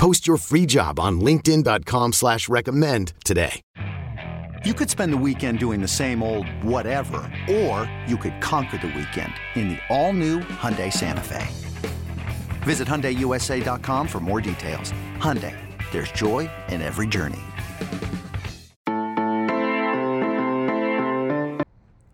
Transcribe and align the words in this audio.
Post 0.00 0.26
your 0.26 0.38
free 0.38 0.64
job 0.64 0.98
on 0.98 1.20
linkedin.com 1.20 2.14
slash 2.14 2.48
recommend 2.48 3.12
today. 3.22 3.60
You 4.64 4.72
could 4.72 4.88
spend 4.88 5.12
the 5.12 5.18
weekend 5.18 5.58
doing 5.58 5.82
the 5.82 5.88
same 5.88 6.22
old 6.22 6.46
whatever, 6.64 7.30
or 7.50 7.90
you 8.06 8.16
could 8.16 8.40
conquer 8.40 8.78
the 8.78 8.86
weekend 8.86 9.34
in 9.56 9.68
the 9.68 9.78
all-new 9.90 10.40
Hyundai 10.40 10.90
Santa 10.90 11.20
Fe. 11.20 11.46
Visit 12.62 12.88
HyundaiUSA.com 12.88 14.08
for 14.08 14.20
more 14.20 14.40
details. 14.40 14.94
Hyundai, 15.18 15.54
there's 15.92 16.10
joy 16.12 16.48
in 16.70 16.80
every 16.80 17.06
journey. 17.06 17.42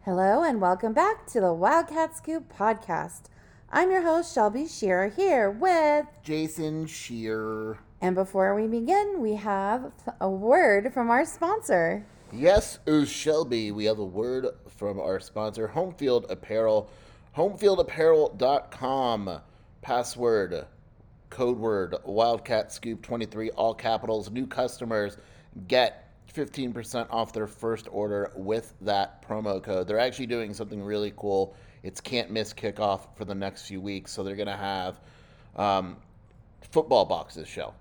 Hello 0.05 0.43
and 0.43 0.61
welcome 0.61 0.93
back 0.93 1.25
to 1.29 1.41
the 1.41 1.53
Wildcat 1.53 2.17
Scoop 2.17 2.53
podcast. 2.53 3.29
I'm 3.71 3.91
your 3.91 4.03
host, 4.03 4.33
Shelby 4.33 4.69
Shearer, 4.69 5.09
here 5.09 5.51
with 5.51 6.07
Jason 6.23 6.87
Shear. 6.87 7.79
And 8.01 8.15
before 8.15 8.55
we 8.55 8.69
begin, 8.69 9.21
we 9.21 9.35
have 9.35 9.91
a 10.21 10.31
word 10.31 10.95
from 10.95 11.11
our 11.11 11.25
sponsor. 11.25 12.07
Yes, 12.33 12.79
is 12.87 13.09
Shelby. 13.09 13.73
We 13.73 13.87
have 13.87 13.99
a 13.99 14.05
word 14.05 14.47
from 14.69 15.01
our 15.01 15.19
sponsor, 15.19 15.73
Homefield 15.75 16.31
Apparel. 16.31 16.89
HomefieldApparel.com. 17.37 19.41
Password, 19.83 20.67
code 21.31 21.59
word, 21.59 21.97
Wildcat 22.05 22.73
Scoop 22.73 23.03
23, 23.03 23.51
all 23.51 23.75
capitals. 23.75 24.31
New 24.31 24.47
customers 24.47 25.19
get 25.67 26.13
15% 26.33 27.09
off 27.11 27.33
their 27.33 27.49
first 27.49 27.89
order 27.91 28.31
with 28.37 28.75
that 28.83 29.27
promo 29.27 29.61
code. 29.61 29.89
They're 29.89 29.99
actually 29.99 30.27
doing 30.27 30.55
something 30.55 30.83
really 30.83 31.13
cool. 31.17 31.57
It's 31.87 32.01
can't 32.01 32.33
miss 32.33 32.53
kickoff 32.53 33.03
for 33.15 33.25
the 33.25 33.35
next 33.35 33.69
few 33.69 33.81
weeks. 33.81 34.11
So 34.11 34.25
they're 34.25 34.35
going 34.35 34.49
to 34.49 34.57
have 34.57 34.99
um, 35.55 35.97
football 36.61 37.05
boxes 37.05 37.47
show. 37.47 37.73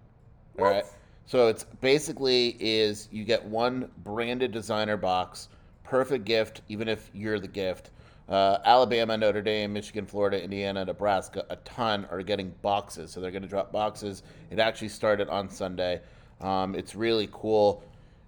All 0.60 0.66
right. 0.66 0.86
So 1.26 1.48
it's 1.48 1.64
basically 1.82 2.56
is 2.60 3.10
you 3.12 3.24
get 3.24 3.44
one 3.44 3.90
branded 4.04 4.52
designer 4.52 4.96
box, 4.96 5.50
perfect 5.84 6.24
gift, 6.24 6.62
even 6.70 6.88
if 6.88 7.10
you're 7.16 7.40
the 7.40 7.48
gift. 7.48 7.90
Uh, 8.30 8.60
Alabama, 8.64 9.18
Notre 9.18 9.42
Dame, 9.42 9.74
Michigan, 9.74 10.06
Florida, 10.06 10.42
Indiana, 10.42 10.86
Nebraska, 10.86 11.44
a 11.50 11.56
ton 11.58 12.06
are 12.12 12.22
getting 12.22 12.54
boxes. 12.62 13.10
So 13.10 13.20
they're 13.20 13.32
going 13.32 13.42
to 13.42 13.50
drop 13.50 13.72
boxes. 13.72 14.22
It 14.52 14.60
actually 14.60 14.90
started 14.90 15.30
on 15.30 15.50
Sunday. 15.50 16.00
Um, 16.42 16.76
it's 16.76 16.96
really 16.96 17.28
cool. 17.32 17.84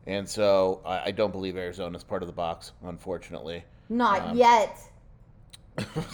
And 0.07 0.27
so 0.27 0.81
I, 0.83 1.05
I 1.05 1.11
don't 1.11 1.31
believe 1.31 1.55
Arizona 1.55 1.95
is 1.95 2.03
part 2.03 2.23
of 2.23 2.27
the 2.27 2.33
box, 2.33 2.71
unfortunately. 2.83 3.63
Not 3.89 4.35
yet. 4.35 4.79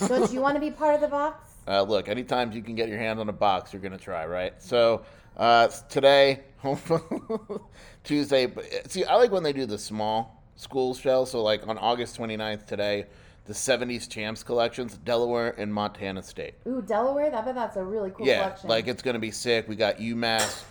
Don't 0.07 0.31
you 0.31 0.41
want 0.41 0.55
to 0.55 0.61
be 0.61 0.71
part 0.71 0.95
of 0.95 1.01
the 1.01 1.07
box? 1.07 1.49
Uh, 1.67 1.81
look, 1.83 2.09
anytime 2.09 2.51
you 2.51 2.61
can 2.61 2.75
get 2.75 2.89
your 2.89 2.97
hand 2.97 3.19
on 3.19 3.29
a 3.29 3.33
box, 3.33 3.71
you're 3.71 3.81
going 3.81 3.93
to 3.93 4.03
try, 4.03 4.25
right? 4.25 4.53
So 4.61 5.03
uh, 5.37 5.67
today, 5.89 6.41
Tuesday, 8.03 8.45
but 8.45 8.91
see, 8.91 9.05
I 9.05 9.15
like 9.15 9.31
when 9.31 9.43
they 9.43 9.53
do 9.53 9.65
the 9.65 9.77
small 9.77 10.43
school 10.55 10.93
show. 10.93 11.25
So, 11.25 11.41
like 11.41 11.67
on 11.67 11.77
August 11.77 12.17
29th 12.17 12.65
today, 12.65 13.05
the 13.45 13.53
70s 13.53 14.09
Champs 14.09 14.43
collections, 14.43 14.97
Delaware 14.97 15.55
and 15.57 15.73
Montana 15.73 16.23
State. 16.23 16.55
Ooh, 16.67 16.81
Delaware? 16.81 17.33
I 17.35 17.41
bet 17.41 17.55
that's 17.55 17.77
a 17.77 17.83
really 17.83 18.11
cool 18.11 18.25
yeah, 18.25 18.43
collection. 18.43 18.69
like 18.69 18.87
it's 18.87 19.01
going 19.01 19.15
to 19.15 19.19
be 19.19 19.31
sick. 19.31 19.67
We 19.67 19.75
got 19.75 19.97
UMass. 19.97 20.63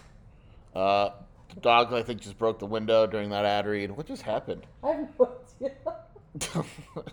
Uh, 0.74 1.10
dog, 1.60 1.92
I 1.92 2.02
think, 2.02 2.20
just 2.20 2.38
broke 2.38 2.58
the 2.58 2.66
window 2.66 3.06
during 3.06 3.30
that 3.30 3.44
ad 3.44 3.66
read. 3.66 3.90
What 3.90 4.06
just 4.06 4.22
happened? 4.22 4.66
I 4.82 4.92
have 4.92 5.08
no 5.18 5.30
idea. 5.60 5.74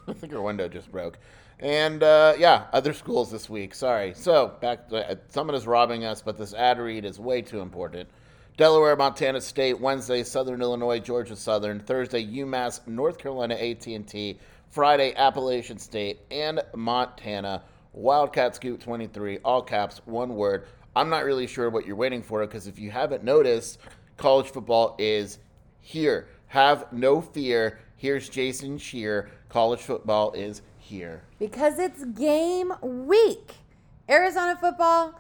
I 0.08 0.14
think 0.14 0.34
our 0.34 0.42
window 0.42 0.70
just 0.70 0.92
broke. 0.92 1.18
And 1.60 2.04
uh, 2.04 2.36
yeah, 2.38 2.68
other 2.72 2.94
schools 2.94 3.32
this 3.32 3.50
week. 3.50 3.76
Sorry. 3.76 4.14
So 4.16 4.56
back, 4.62 4.90
to, 4.90 5.12
uh, 5.12 5.16
someone 5.28 5.56
is 5.56 5.68
robbing 5.68 6.06
us, 6.06 6.22
but 6.22 6.38
this 6.38 6.54
ad 6.54 6.80
read 6.80 7.04
is 7.04 7.20
way 7.20 7.42
too 7.42 7.60
important. 7.60 8.10
Delaware, 8.56 8.96
Montana 8.96 9.40
State, 9.40 9.80
Wednesday, 9.80 10.24
Southern 10.24 10.62
Illinois, 10.62 11.00
Georgia 11.00 11.36
Southern, 11.36 11.80
Thursday, 11.80 12.26
UMass, 12.26 12.86
North 12.88 13.18
Carolina, 13.18 13.56
A&T, 13.58 14.38
Friday, 14.70 15.14
Appalachian 15.16 15.78
State, 15.78 16.20
and 16.30 16.62
Montana. 16.76 17.64
Wildcat 17.94 18.56
Scoop 18.56 18.82
23, 18.82 19.40
all 19.44 19.62
caps, 19.62 20.02
one 20.06 20.36
word. 20.36 20.68
I'm 20.96 21.10
not 21.10 21.24
really 21.24 21.48
sure 21.48 21.70
what 21.70 21.86
you're 21.86 21.96
waiting 21.96 22.22
for 22.22 22.46
because 22.46 22.68
if 22.68 22.78
you 22.78 22.92
haven't 22.92 23.24
noticed, 23.24 23.80
college 24.18 24.48
football 24.48 24.96
is 25.00 25.40
here. 25.82 26.28
Have 26.48 26.92
no 26.92 27.22
fear. 27.22 27.80
Here's 27.96 28.30
Jason 28.30 28.78
Shear. 28.78 29.30
College 29.50 29.82
football 29.82 30.34
is 30.34 30.62
here. 30.90 31.22
Because 31.38 31.80
it's 31.80 32.04
game 32.04 32.74
week. 32.82 33.54
Arizona 34.10 34.58
football 34.60 35.14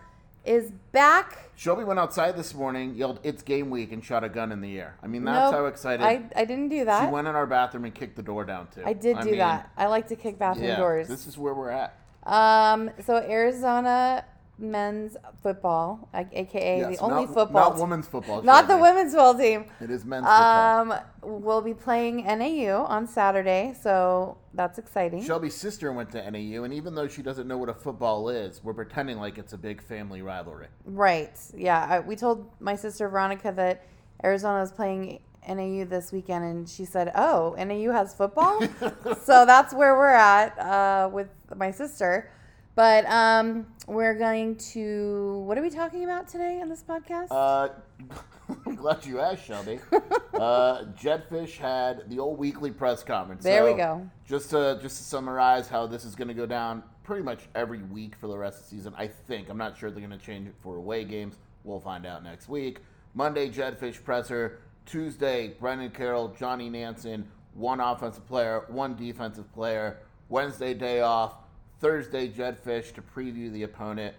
is 0.43 0.71
back. 0.91 1.51
Shelby 1.55 1.83
went 1.83 1.99
outside 1.99 2.35
this 2.35 2.53
morning, 2.53 2.95
yelled, 2.95 3.19
It's 3.23 3.43
game 3.43 3.69
week, 3.69 3.91
and 3.91 4.03
shot 4.03 4.23
a 4.23 4.29
gun 4.29 4.51
in 4.51 4.61
the 4.61 4.79
air. 4.79 4.95
I 5.03 5.07
mean, 5.07 5.23
that's 5.23 5.51
Nope, 5.51 5.61
how 5.61 5.65
excited. 5.67 6.03
I, 6.03 6.23
I 6.35 6.45
didn't 6.45 6.69
do 6.69 6.85
that. 6.85 7.05
She 7.07 7.11
went 7.11 7.27
in 7.27 7.35
our 7.35 7.45
bathroom 7.45 7.85
and 7.85 7.93
kicked 7.93 8.15
the 8.15 8.23
door 8.23 8.45
down, 8.45 8.67
too. 8.73 8.81
I 8.85 8.93
did 8.93 9.19
do 9.19 9.29
mean, 9.31 9.37
that. 9.39 9.69
I 9.77 9.85
like 9.87 10.07
to 10.07 10.15
kick 10.15 10.39
bathroom 10.39 10.67
Yeah, 10.67 10.77
doors. 10.77 11.07
this 11.07 11.27
is 11.27 11.37
where 11.37 11.53
we're 11.53 11.69
at. 11.71 11.95
Um, 12.23 12.89
so 13.05 13.17
Arizona 13.17 14.25
men's 14.59 15.17
football, 15.41 16.09
aka 16.13 16.79
Yes, 16.79 16.97
the 16.97 17.03
only 17.03 17.25
not, 17.25 17.33
football, 17.33 17.69
Not 17.71 17.79
women's 17.79 18.07
football. 18.07 18.41
not 18.41 18.67
the 18.67 18.77
women's 18.77 19.13
football 19.13 19.37
team. 19.37 19.65
It 19.79 19.89
is 19.89 20.05
men's 20.05 20.25
football. 20.25 20.91
Um, 20.91 20.99
we'll 21.21 21.61
be 21.61 21.73
playing 21.73 22.25
NAU 22.25 22.83
on 22.85 23.07
Saturday, 23.07 23.75
so 23.81 24.37
that's 24.53 24.77
exciting. 24.77 25.23
Shelby's 25.23 25.55
sister 25.55 25.91
went 25.91 26.11
to 26.11 26.31
NAU, 26.31 26.63
and 26.63 26.73
even 26.73 26.95
though 26.95 27.07
she 27.07 27.21
doesn't 27.21 27.47
know 27.47 27.57
what 27.57 27.69
a 27.69 27.73
football 27.73 28.29
is, 28.29 28.61
we're 28.63 28.73
pretending 28.73 29.17
like 29.19 29.37
it's 29.37 29.53
a 29.53 29.57
big 29.57 29.81
family 29.81 30.21
rivalry. 30.21 30.67
Right? 30.85 31.39
Yeah, 31.55 31.87
I, 31.89 31.99
we 31.99 32.15
told 32.15 32.49
my 32.59 32.75
sister 32.75 33.07
Veronica 33.07 33.53
that 33.55 33.85
Arizona 34.23 34.59
was 34.59 34.71
playing 34.71 35.19
NAU 35.47 35.85
this 35.85 36.11
weekend, 36.11 36.43
and 36.43 36.69
she 36.69 36.85
said, 36.85 37.11
"Oh, 37.15 37.55
NAU 37.57 37.91
has 37.91 38.13
football." 38.13 38.61
so 39.23 39.45
that's 39.45 39.73
where 39.73 39.95
we're 39.95 40.07
at 40.07 40.57
uh, 40.59 41.09
with 41.11 41.29
my 41.55 41.71
sister. 41.71 42.29
But 42.75 43.05
um, 43.07 43.67
we're 43.87 44.17
going 44.17 44.55
to. 44.73 45.43
What 45.45 45.57
are 45.57 45.61
we 45.61 45.69
talking 45.69 46.03
about 46.03 46.27
today 46.27 46.61
on 46.61 46.69
this 46.69 46.83
podcast? 46.83 47.27
Uh, 47.31 47.69
I'm 48.65 48.75
glad 48.75 49.05
you 49.05 49.19
asked, 49.19 49.45
Shelby. 49.45 49.79
uh, 50.33 50.85
Jedd 50.95 51.29
Fisch 51.29 51.57
had 51.57 52.09
the 52.09 52.19
old 52.19 52.39
weekly 52.39 52.71
press 52.71 53.03
conference. 53.03 53.43
There 53.43 53.65
we 53.65 53.73
go. 53.73 54.09
Just 54.25 54.49
to 54.51 54.79
just 54.81 54.97
to 54.97 55.03
summarize 55.03 55.67
how 55.67 55.87
this 55.87 56.05
is 56.05 56.15
going 56.15 56.29
to 56.29 56.33
go 56.33 56.45
down, 56.45 56.83
pretty 57.03 57.23
much 57.23 57.41
every 57.55 57.81
week 57.83 58.15
for 58.15 58.27
the 58.27 58.37
rest 58.37 58.59
of 58.59 58.69
the 58.69 58.75
season. 58.75 58.93
I 58.97 59.07
think 59.07 59.49
I'm 59.49 59.57
not 59.57 59.77
sure 59.77 59.91
they're 59.91 60.05
going 60.05 60.17
to 60.17 60.25
change 60.25 60.47
it 60.47 60.55
for 60.61 60.77
away 60.77 61.03
games. 61.03 61.35
We'll 61.63 61.79
find 61.79 62.05
out 62.05 62.23
next 62.23 62.47
week. 62.47 62.79
Monday, 63.13 63.49
Jedd 63.49 63.79
Fisch 63.79 64.03
presser. 64.03 64.59
Tuesday, 64.85 65.49
Brennan 65.59 65.91
Carroll, 65.91 66.29
Johnny 66.29 66.67
Nansen, 66.67 67.27
one 67.53 67.79
offensive 67.79 68.25
player, 68.27 68.65
one 68.69 68.95
defensive 68.95 69.51
player. 69.53 69.99
Wednesday, 70.29 70.73
day 70.73 71.01
off. 71.01 71.35
Thursday, 71.79 72.27
Jedd 72.27 72.61
Fisch 72.63 72.93
to 72.93 73.01
preview 73.01 73.51
the 73.51 73.63
opponent. 73.63 74.15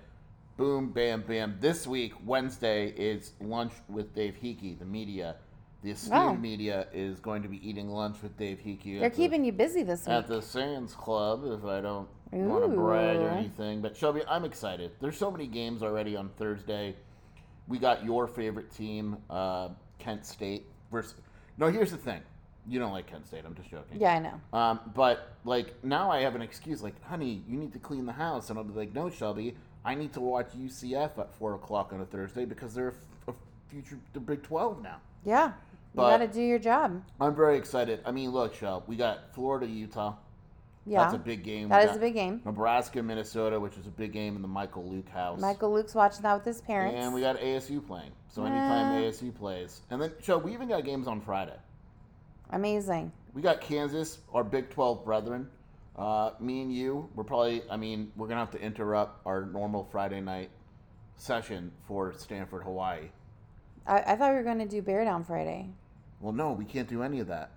Boom, 0.57 0.91
bam, 0.91 1.23
bam. 1.27 1.57
This 1.61 1.87
week, 1.87 2.13
Wednesday, 2.25 2.89
is 2.89 3.33
lunch 3.41 3.73
with 3.89 4.15
Dave 4.15 4.35
Heeke, 4.43 4.79
the 4.79 4.85
media. 4.85 5.37
The 5.83 5.93
esteemed 5.93 6.13
Wow. 6.15 6.35
media 6.35 6.87
is 6.93 7.21
going 7.21 7.43
to 7.43 7.49
be 7.49 7.67
eating 7.67 7.89
lunch 7.89 8.23
with 8.23 8.37
Dave 8.37 8.59
Heeke. 8.61 8.97
They're 8.99 9.05
at 9.07 9.13
the- 9.13 9.17
keeping 9.17 9.45
you 9.45 9.53
busy 9.53 9.83
this 9.83 10.07
week. 10.07 10.15
at 10.15 10.27
the 10.27 10.43
Sands 10.43 10.95
Club, 10.95 11.45
if 11.47 11.65
I 11.65 11.81
don't 11.81 12.09
want 12.33 12.65
to 12.65 12.77
brag 12.77 13.17
or 13.19 13.29
anything. 13.29 13.81
But 13.81 13.97
Shelby, 13.97 14.23
I'm 14.29 14.45
excited. 14.45 14.93
There's 15.01 15.17
so 15.17 15.31
many 15.31 15.47
games 15.47 15.83
already 15.83 16.17
on 16.17 16.29
Thursday. 16.37 16.97
We 17.69 17.79
got 17.79 18.05
your 18.05 18.27
favorite 18.27 18.71
team, 18.71 19.17
uh, 19.31 19.71
Kent 19.99 20.27
State 20.27 20.67
versus. 20.91 21.15
No, 21.57 21.69
here's 21.69 21.91
the 21.91 21.97
thing. 21.99 22.21
You 22.71 22.79
don't 22.79 22.93
like 22.93 23.09
Kent 23.09 23.27
State. 23.27 23.43
I'm 23.45 23.55
just 23.57 23.69
joking. 23.69 23.99
yeah, 24.01 24.15
I 24.15 24.19
know. 24.21 24.41
Um, 24.59 24.79
but 24.95 25.33
like 25.45 25.75
now, 25.85 26.09
I 26.11 26.21
have 26.21 26.37
an 26.37 26.43
excuse. 26.43 26.83
Like, 26.83 26.95
honey, 27.05 27.43
you 27.49 27.59
need 27.59 27.73
to 27.73 27.81
clean 27.81 28.07
the 28.07 28.13
house, 28.13 28.49
and 28.49 28.59
I'll 28.59 28.65
be 28.65 28.73
like, 28.75 28.95
no, 28.95 29.11
Shelby, 29.11 29.57
I 29.85 29.97
need 29.97 30.13
to 30.13 30.21
watch 30.21 30.51
UCF 30.57 31.19
at 31.19 31.35
four 31.35 31.55
o'clock 31.55 31.93
on 31.93 32.01
a 32.01 32.05
Thursday 32.07 32.45
because 32.45 32.73
they're 32.73 32.95
a, 33.27 33.33
a 33.33 33.35
future 33.69 33.99
the 34.13 34.21
Big 34.21 34.45
Twelve 34.45 34.81
now. 34.83 34.99
Yeah, 35.25 35.53
you 35.95 36.01
got 36.01 36.19
to 36.19 36.29
do 36.29 36.41
your 36.41 36.61
job. 36.61 37.03
I'm 37.21 37.35
very 37.35 37.59
excited. 37.59 38.01
I 38.07 38.13
mean, 38.13 38.31
look, 38.31 38.55
Shelby, 38.55 38.85
we 38.87 38.97
got 38.97 39.35
Florida, 39.35 39.67
Utah. 39.67 40.15
Yeah, 40.87 41.03
That's 41.03 41.15
a 41.15 41.19
big 41.19 41.43
game. 41.43 41.69
That 41.69 41.91
is 41.91 41.97
a 41.97 41.99
big 42.01 42.15
game. 42.15 42.41
Nebraska, 42.45 43.03
Minnesota, 43.03 43.61
which 43.61 43.77
is 43.77 43.87
a 43.87 43.91
big 43.91 44.13
game 44.13 44.35
in 44.35 44.43
the 44.43 44.49
Michael 44.49 44.89
Luke 44.89 45.09
house. 45.11 45.39
Michael 45.41 45.73
Luke's 45.75 45.95
watching 45.95 46.23
that 46.23 46.35
with 46.35 46.45
his 46.45 46.63
parents. 46.63 46.97
And 46.99 47.13
we 47.13 47.21
got 47.21 47.37
ASU 47.39 47.87
playing. 47.87 48.13
So 48.29 48.45
anytime 48.45 48.95
Uh. 48.97 49.03
ASU 49.03 49.33
plays. 49.35 49.83
And 49.91 50.01
then, 50.01 50.13
so 50.23 50.39
we 50.39 50.53
even 50.55 50.69
got 50.69 50.85
games 50.85 51.07
on 51.07 51.21
Friday. 51.21 51.57
Amazing. 52.51 53.13
We 53.35 53.43
got 53.43 53.61
Kansas, 53.61 54.19
our 54.35 54.43
Big 54.45 54.71
12 54.71 55.05
brethren. 55.05 55.49
Uh, 55.97 56.31
me 56.41 56.63
and 56.63 56.73
you, 56.73 57.09
we're 57.15 57.25
probably, 57.25 57.63
I 57.71 57.77
mean, 57.77 58.11
we're 58.17 58.27
going 58.27 58.37
to 58.37 58.41
have 58.45 58.51
to 58.53 58.61
interrupt 58.61 59.25
our 59.27 59.45
normal 59.45 59.85
Friday 59.91 60.21
night 60.21 60.51
session 61.17 61.71
for 61.87 62.13
Stanford, 62.17 62.63
Hawaii. 62.65 63.11
I, 63.87 63.99
I 64.01 64.17
thought 64.17 64.31
we 64.31 64.37
were 64.37 64.43
going 64.43 64.59
to 64.59 64.67
do 64.67 64.83
Bear 64.83 65.05
Down 65.05 65.25
Friday. 65.25 65.69
Well, 66.21 66.33
no, 66.33 66.53
we 66.53 66.65
can't 66.65 66.89
do 66.89 67.03
any 67.03 67.21
of 67.21 67.29
that 67.29 67.51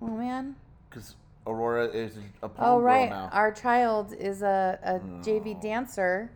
Oh, 0.00 0.06
man. 0.08 0.56
because 0.88 1.16
Aurora 1.46 1.86
is 1.86 2.16
a 2.42 2.48
prom 2.48 2.68
Oh, 2.70 2.80
right. 2.80 3.08
now. 3.10 3.28
Our 3.32 3.52
child 3.52 4.12
is 4.12 4.42
a, 4.42 4.78
a 4.82 4.98
JV 5.24 5.60
dancer. 5.60 6.30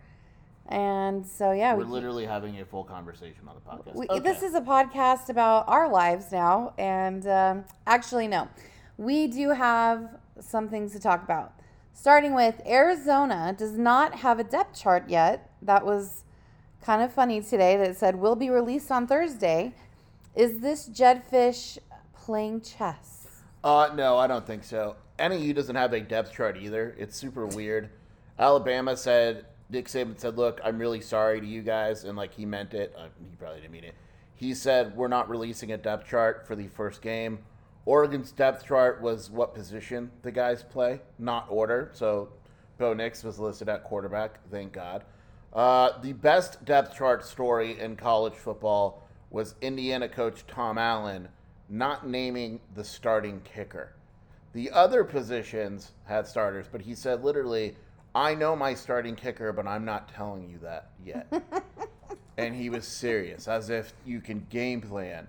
And 0.69 1.27
so, 1.27 1.53
yeah, 1.53 1.73
we're 1.75 1.85
we, 1.85 1.91
literally 1.91 2.27
having 2.27 2.61
a 2.61 2.65
full 2.65 2.85
conversation 2.85 3.49
on 3.49 3.55
the 3.55 3.61
podcast. 3.63 3.95
we, 3.95 4.07
Okay. 4.09 4.21
this 4.21 4.43
is 4.43 4.55
a 4.55 4.61
podcast 4.61 5.31
about 5.31 5.67
our 5.67 5.89
lives 5.89 6.31
now. 6.31 6.75
And 6.79 7.27
um, 7.27 7.65
actually, 7.87 8.29
no, 8.29 8.49
we 8.99 9.27
do 9.29 9.51
have 9.51 10.19
some 10.41 10.69
things 10.69 10.93
to 10.93 11.01
talk 11.01 11.23
about. 11.23 11.55
Starting 11.95 12.35
with 12.35 12.61
Arizona 12.67 13.55
does 13.59 13.79
not 13.79 14.17
have 14.17 14.39
a 14.39 14.45
depth 14.45 14.79
chart 14.79 15.09
yet. 15.09 15.51
That 15.63 15.87
was 15.87 16.25
kind 16.83 17.03
of 17.03 17.13
funny 17.13 17.41
today 17.41 17.77
that 17.79 17.97
said 17.97 18.17
will 18.17 18.37
be 18.37 18.51
released 18.51 18.91
on 18.91 19.07
Thursday. 19.07 19.75
Is 20.37 20.61
this 20.61 20.87
Jedd 20.87 21.23
Fisch 21.31 21.79
playing 22.15 22.61
chess? 22.61 23.27
Uh, 23.65 23.91
no, 23.95 24.19
I 24.19 24.27
don't 24.27 24.47
think 24.47 24.65
so. 24.65 24.97
NAU 25.19 25.53
doesn't 25.53 25.75
have 25.75 25.93
a 25.93 26.01
depth 26.01 26.33
chart 26.33 26.57
either. 26.61 26.95
It's 26.99 27.17
super 27.17 27.47
weird. 27.47 27.89
Alabama 28.39 28.97
said, 28.97 29.47
Nick 29.71 29.87
Saban 29.87 30.19
said, 30.19 30.37
look, 30.37 30.61
I'm 30.65 30.79
really 30.79 31.01
sorry 31.01 31.41
to 31.41 31.47
you 31.47 31.63
guys. 31.63 32.05
And 32.05 32.17
like 32.17 32.35
he 32.35 32.47
meant 32.47 32.75
it. 32.75 32.95
Uh, 32.97 33.09
he 33.19 33.37
probably 33.37 33.61
didn't 33.61 33.73
mean 33.73 33.85
it. 33.85 33.95
He 34.35 34.55
said, 34.55 34.97
we're 34.97 35.09
not 35.09 35.29
releasing 35.29 35.73
a 35.73 35.77
depth 35.77 36.09
chart 36.09 36.47
for 36.47 36.55
the 36.55 36.69
first 36.69 37.03
game. 37.03 37.41
Oregon's 37.85 38.33
depth 38.33 38.67
chart 38.67 39.01
was 39.01 39.31
what 39.31 39.55
position 39.55 40.11
the 40.23 40.31
guys 40.31 40.63
play, 40.63 41.01
not 41.19 41.47
order. 41.49 41.91
So 41.95 42.29
Bo 42.79 42.95
Nix 42.95 43.25
was 43.25 43.39
listed 43.39 43.69
at 43.69 43.83
quarterback, 43.83 44.39
thank 44.51 44.73
God. 44.73 45.05
Uh, 45.53 45.99
the 46.03 46.13
best 46.13 46.65
depth 46.65 46.97
chart 46.97 47.25
story 47.25 47.81
in 47.81 47.97
college 47.97 48.35
football 48.35 49.09
was 49.31 49.55
Indiana 49.61 50.09
coach 50.09 50.47
Tom 50.47 50.79
Allen 50.79 51.29
not 51.69 52.07
naming 52.07 52.61
the 52.75 52.85
starting 52.85 53.41
kicker. 53.43 53.93
The 54.53 54.71
other 54.71 55.05
positions 55.05 55.93
had 56.05 56.27
starters, 56.27 56.67
but 56.71 56.83
he 56.83 56.95
said 56.95 57.23
literally, 57.23 57.77
I 58.19 58.35
know 58.35 58.57
my 58.57 58.75
starting 58.75 59.15
kicker, 59.15 59.53
but 59.53 59.69
I'm 59.69 59.85
not 59.85 60.13
telling 60.13 60.51
you 60.51 60.59
that 60.59 60.91
yet. 61.07 61.33
and 62.37 62.53
he 62.53 62.69
was 62.69 62.85
serious, 62.85 63.47
as 63.47 63.71
if 63.71 63.93
you 64.05 64.21
can 64.21 64.45
game 64.51 64.81
plan 64.81 65.29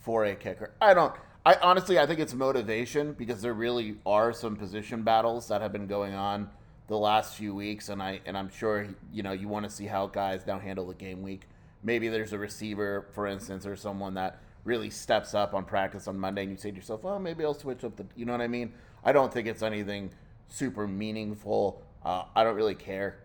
for 0.00 0.24
a 0.24 0.34
kicker. 0.34 0.72
I 0.80 0.94
don't. 0.94 1.14
I 1.46 1.54
honestly, 1.62 1.96
I 1.96 2.06
think 2.06 2.18
it's 2.18 2.34
motivation 2.34 3.12
because 3.12 3.40
there 3.40 3.54
really 3.54 3.98
are 4.04 4.32
some 4.32 4.56
position 4.56 5.02
battles 5.02 5.46
that 5.46 5.62
have 5.62 5.70
been 5.70 5.86
going 5.86 6.12
on 6.12 6.50
the 6.88 6.98
last 6.98 7.36
few 7.36 7.54
weeks, 7.54 7.88
and 7.88 8.02
I 8.02 8.20
and 8.26 8.36
I'm 8.36 8.50
sure 8.50 8.88
you 9.12 9.22
know 9.22 9.30
you 9.30 9.46
want 9.46 9.66
to 9.66 9.70
see 9.70 9.86
how 9.86 10.08
guys 10.08 10.44
now 10.44 10.58
handle 10.58 10.88
the 10.88 10.94
game 10.94 11.22
week. 11.22 11.42
Maybe 11.84 12.08
there's 12.08 12.32
a 12.32 12.38
receiver, 12.38 13.06
for 13.12 13.28
instance, 13.28 13.64
or 13.64 13.76
someone 13.76 14.14
that 14.14 14.40
really 14.64 14.90
steps 14.90 15.34
up 15.34 15.54
on 15.54 15.64
practice 15.64 16.08
on 16.08 16.18
Monday, 16.18 16.42
and 16.42 16.50
you 16.50 16.56
say 16.56 16.72
to 16.72 16.76
yourself, 16.76 17.04
"Oh, 17.04 17.20
maybe 17.20 17.44
I'll 17.44 17.54
switch 17.54 17.84
up 17.84 17.94
the." 17.94 18.06
You 18.16 18.24
know 18.24 18.32
what 18.32 18.40
I 18.40 18.48
mean? 18.48 18.72
I 19.04 19.12
don't 19.12 19.32
think 19.32 19.46
it's 19.46 19.62
anything 19.62 20.10
super 20.48 20.88
meaningful. 20.88 21.84
Uh, 22.08 22.24
I 22.34 22.42
don't 22.42 22.56
really 22.56 22.74
care. 22.74 23.18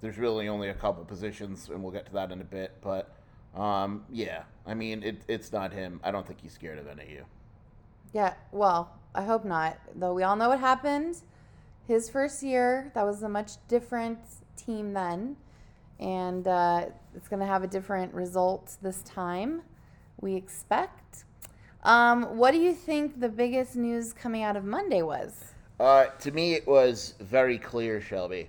There's 0.00 0.18
really 0.18 0.48
only 0.48 0.68
a 0.68 0.74
couple 0.74 1.04
positions, 1.04 1.68
and 1.68 1.80
we'll 1.80 1.92
get 1.92 2.04
to 2.06 2.12
that 2.14 2.32
in 2.32 2.40
a 2.40 2.44
bit. 2.44 2.72
But 2.82 3.14
um, 3.54 4.04
yeah, 4.10 4.42
I 4.66 4.74
mean, 4.74 5.04
it, 5.04 5.22
it's 5.28 5.52
not 5.52 5.72
him. 5.72 6.00
I 6.02 6.10
don't 6.10 6.26
think 6.26 6.40
he's 6.40 6.52
scared 6.52 6.78
of 6.78 6.86
NAU. 6.86 7.26
Yeah, 8.12 8.34
well, 8.50 8.90
I 9.14 9.22
hope 9.22 9.44
not. 9.44 9.78
Though 9.94 10.14
we 10.14 10.24
all 10.24 10.34
know 10.34 10.48
what 10.48 10.58
happened. 10.58 11.18
His 11.86 12.10
first 12.10 12.42
year, 12.42 12.90
that 12.96 13.06
was 13.06 13.22
a 13.22 13.28
much 13.28 13.52
different 13.68 14.18
team 14.56 14.94
then. 14.94 15.36
And 16.00 16.48
uh, 16.48 16.86
it's 17.14 17.28
going 17.28 17.38
to 17.38 17.46
have 17.46 17.62
a 17.62 17.68
different 17.68 18.12
result 18.14 18.78
this 18.82 19.00
time, 19.02 19.62
we 20.20 20.34
expect. 20.34 21.24
Um, 21.84 22.36
what 22.36 22.50
do 22.50 22.58
you 22.58 22.74
think 22.74 23.20
the 23.20 23.28
biggest 23.28 23.76
news 23.76 24.12
coming 24.12 24.42
out 24.42 24.56
of 24.56 24.64
Monday 24.64 25.02
was? 25.02 25.53
Uh, 25.80 26.06
to 26.20 26.30
me, 26.30 26.54
it 26.54 26.66
was 26.66 27.14
very 27.20 27.58
clear, 27.58 28.00
Shelby. 28.00 28.48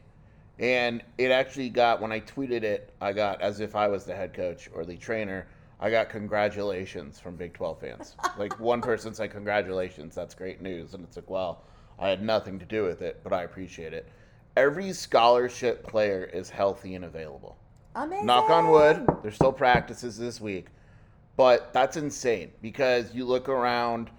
And 0.60 1.04
it 1.18 1.31
actually 1.31 1.69
got, 1.69 2.01
when 2.01 2.12
I 2.12 2.22
tweeted 2.22 2.63
it, 2.63 2.94
I 3.01 3.12
got, 3.12 3.42
as 3.42 3.60
if 3.60 3.75
I 3.75 3.88
was 3.88 4.06
the 4.06 4.16
head 4.16 4.33
coach 4.33 4.69
or 4.74 4.86
the 4.86 4.95
trainer, 4.95 5.48
I 5.80 5.89
got 5.89 6.10
congratulations 6.10 7.19
from 7.19 7.36
Big 7.36 7.54
12 7.54 7.80
fans. 7.80 8.16
like 8.38 8.57
one 8.60 8.81
person 8.81 9.13
said, 9.13 9.31
Congratulations, 9.31 10.16
that's 10.16 10.33
great 10.33 10.62
news. 10.62 10.94
And 10.94 11.04
it's 11.04 11.18
like, 11.18 11.30
well, 11.30 11.63
I 12.00 12.10
had 12.10 12.22
nothing 12.22 12.60
to 12.60 12.66
do 12.66 12.83
with 12.83 13.01
it, 13.01 13.19
but 13.24 13.33
I 13.33 13.44
appreciate 13.44 13.94
it. 13.94 14.07
Every 14.56 14.94
scholarship 14.94 15.86
player 15.86 16.30
is 16.31 16.50
healthy 16.50 16.95
and 16.95 17.06
available. 17.06 17.57
Amazing. 17.95 18.25
Knock 18.25 18.50
on 18.50 18.69
wood, 18.69 19.06
there's 19.21 19.36
still 19.36 19.51
practices 19.51 20.18
this 20.18 20.39
week. 20.39 20.68
But 21.38 21.74
that's 21.74 21.98
insane 21.98 22.51
because 22.62 23.13
you 23.13 23.25
look 23.25 23.50
around 23.50 24.10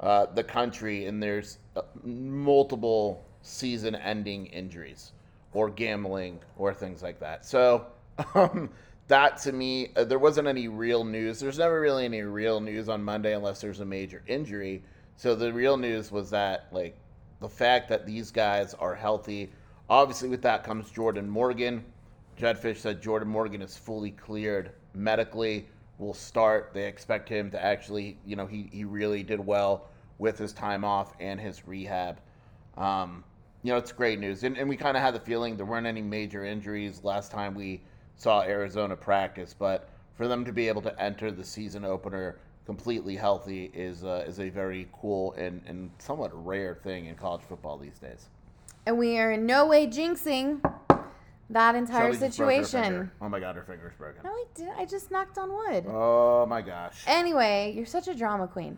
uh, 0.00 0.26
the 0.26 0.44
country 0.44 1.06
and 1.06 1.22
there's 1.22 1.58
multiple 2.02 3.24
season 3.42 3.94
ending 3.94 4.46
injuries 4.46 5.12
or 5.52 5.70
gambling 5.70 6.40
or 6.56 6.74
things 6.74 7.02
like 7.02 7.18
that. 7.20 7.44
So, 7.44 7.86
um, 8.34 8.70
that 9.08 9.38
to 9.38 9.52
me, 9.52 9.88
uh, 9.96 10.04
there 10.04 10.18
wasn't 10.18 10.48
any 10.48 10.68
real 10.68 11.04
news. 11.04 11.40
There's 11.40 11.58
never 11.58 11.80
really 11.80 12.04
any 12.04 12.22
real 12.22 12.60
news 12.60 12.88
on 12.88 13.02
Monday 13.02 13.34
unless 13.34 13.60
there's 13.60 13.80
a 13.80 13.84
major 13.84 14.22
injury. 14.26 14.82
So, 15.16 15.34
the 15.34 15.52
real 15.52 15.76
news 15.76 16.12
was 16.12 16.30
that, 16.30 16.68
like, 16.72 16.96
the 17.40 17.48
fact 17.48 17.88
that 17.88 18.06
these 18.06 18.30
guys 18.30 18.74
are 18.74 18.94
healthy. 18.94 19.50
Obviously, 19.88 20.28
with 20.28 20.42
that 20.42 20.64
comes 20.64 20.90
Jordan 20.90 21.28
Morgan. 21.28 21.84
Jedfish 22.38 22.78
said 22.78 23.02
Jordan 23.02 23.28
Morgan 23.28 23.62
is 23.62 23.76
fully 23.76 24.12
cleared 24.12 24.72
medically, 24.94 25.66
will 25.98 26.14
start. 26.14 26.70
They 26.72 26.86
expect 26.86 27.28
him 27.28 27.50
to 27.50 27.64
actually, 27.64 28.18
you 28.24 28.36
know, 28.36 28.46
he, 28.46 28.68
he 28.72 28.84
really 28.84 29.22
did 29.22 29.44
well 29.44 29.88
with 30.18 30.38
his 30.38 30.52
time 30.52 30.84
off 30.84 31.14
and 31.20 31.40
his 31.40 31.66
rehab. 31.66 32.20
Um, 32.76 33.24
you 33.62 33.72
know, 33.72 33.78
it's 33.78 33.92
great 33.92 34.18
news. 34.18 34.44
And, 34.44 34.56
and 34.56 34.68
we 34.68 34.76
kind 34.76 34.96
of 34.96 35.02
had 35.02 35.14
the 35.14 35.20
feeling 35.20 35.56
there 35.56 35.66
weren't 35.66 35.86
any 35.86 36.02
major 36.02 36.44
injuries 36.44 37.02
last 37.02 37.30
time 37.30 37.54
we 37.54 37.80
saw 38.16 38.42
Arizona 38.42 38.96
practice, 38.96 39.54
but 39.56 39.88
for 40.14 40.28
them 40.28 40.44
to 40.44 40.52
be 40.52 40.68
able 40.68 40.82
to 40.82 41.00
enter 41.00 41.30
the 41.30 41.44
season 41.44 41.84
opener 41.84 42.38
completely 42.66 43.16
healthy 43.16 43.70
is 43.72 44.04
uh, 44.04 44.24
is 44.26 44.40
a 44.40 44.50
very 44.50 44.88
cool 44.92 45.32
and, 45.38 45.62
and 45.66 45.90
somewhat 45.98 46.30
rare 46.44 46.74
thing 46.74 47.06
in 47.06 47.14
college 47.14 47.40
football 47.48 47.78
these 47.78 47.98
days. 47.98 48.28
And 48.84 48.98
we 48.98 49.18
are 49.18 49.32
in 49.32 49.46
no 49.46 49.66
way 49.66 49.86
jinxing 49.86 50.60
that 51.50 51.74
entire 51.74 52.12
Shelby 52.12 52.26
just 52.26 52.38
broke 52.38 52.50
her 52.50 52.64
situation. 52.64 53.10
Oh 53.22 53.28
my 53.28 53.40
god, 53.40 53.56
her 53.56 53.62
finger's 53.62 53.94
broken. 53.94 54.20
No, 54.22 54.30
I 54.30 54.44
did. 54.54 54.68
I 54.76 54.84
just 54.84 55.10
knocked 55.10 55.38
on 55.38 55.50
wood. 55.50 55.86
Oh 55.88 56.44
my 56.46 56.60
gosh. 56.60 57.04
Anyway, 57.06 57.72
you're 57.74 57.86
such 57.86 58.08
a 58.08 58.14
drama 58.14 58.46
queen. 58.46 58.76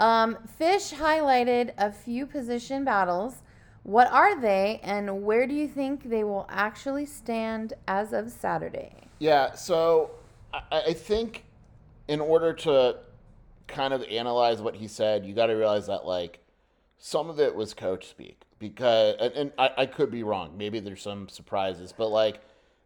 Um, 0.00 0.38
Fisch 0.58 0.94
highlighted 0.94 1.72
a 1.76 1.92
few 1.92 2.26
position 2.26 2.84
battles. 2.84 3.42
What 3.82 4.10
are 4.10 4.40
they, 4.40 4.80
and 4.82 5.22
where 5.24 5.46
do 5.46 5.54
you 5.54 5.68
think 5.68 6.08
they 6.08 6.24
will 6.24 6.46
actually 6.48 7.04
stand 7.04 7.74
as 7.86 8.14
of 8.14 8.30
Saturday? 8.30 8.94
Yeah, 9.18 9.52
so 9.52 10.12
I, 10.54 10.62
I 10.88 10.92
think 10.94 11.44
in 12.08 12.18
order 12.18 12.54
to 12.54 12.96
kind 13.66 13.92
of 13.92 14.02
analyze 14.04 14.62
what 14.62 14.74
he 14.74 14.88
said, 14.88 15.26
you 15.26 15.34
got 15.34 15.46
to 15.46 15.54
realize 15.54 15.86
that 15.86 16.06
like 16.06 16.40
some 16.98 17.28
of 17.28 17.38
it 17.38 17.54
was 17.54 17.74
coach 17.74 18.08
speak 18.08 18.42
because, 18.58 19.16
and, 19.20 19.34
and 19.34 19.52
I, 19.58 19.70
I 19.78 19.86
could 19.86 20.10
be 20.10 20.22
wrong. 20.22 20.56
Maybe 20.56 20.80
there's 20.80 21.02
some 21.02 21.28
surprises, 21.28 21.92
but 21.96 22.08
like 22.08 22.40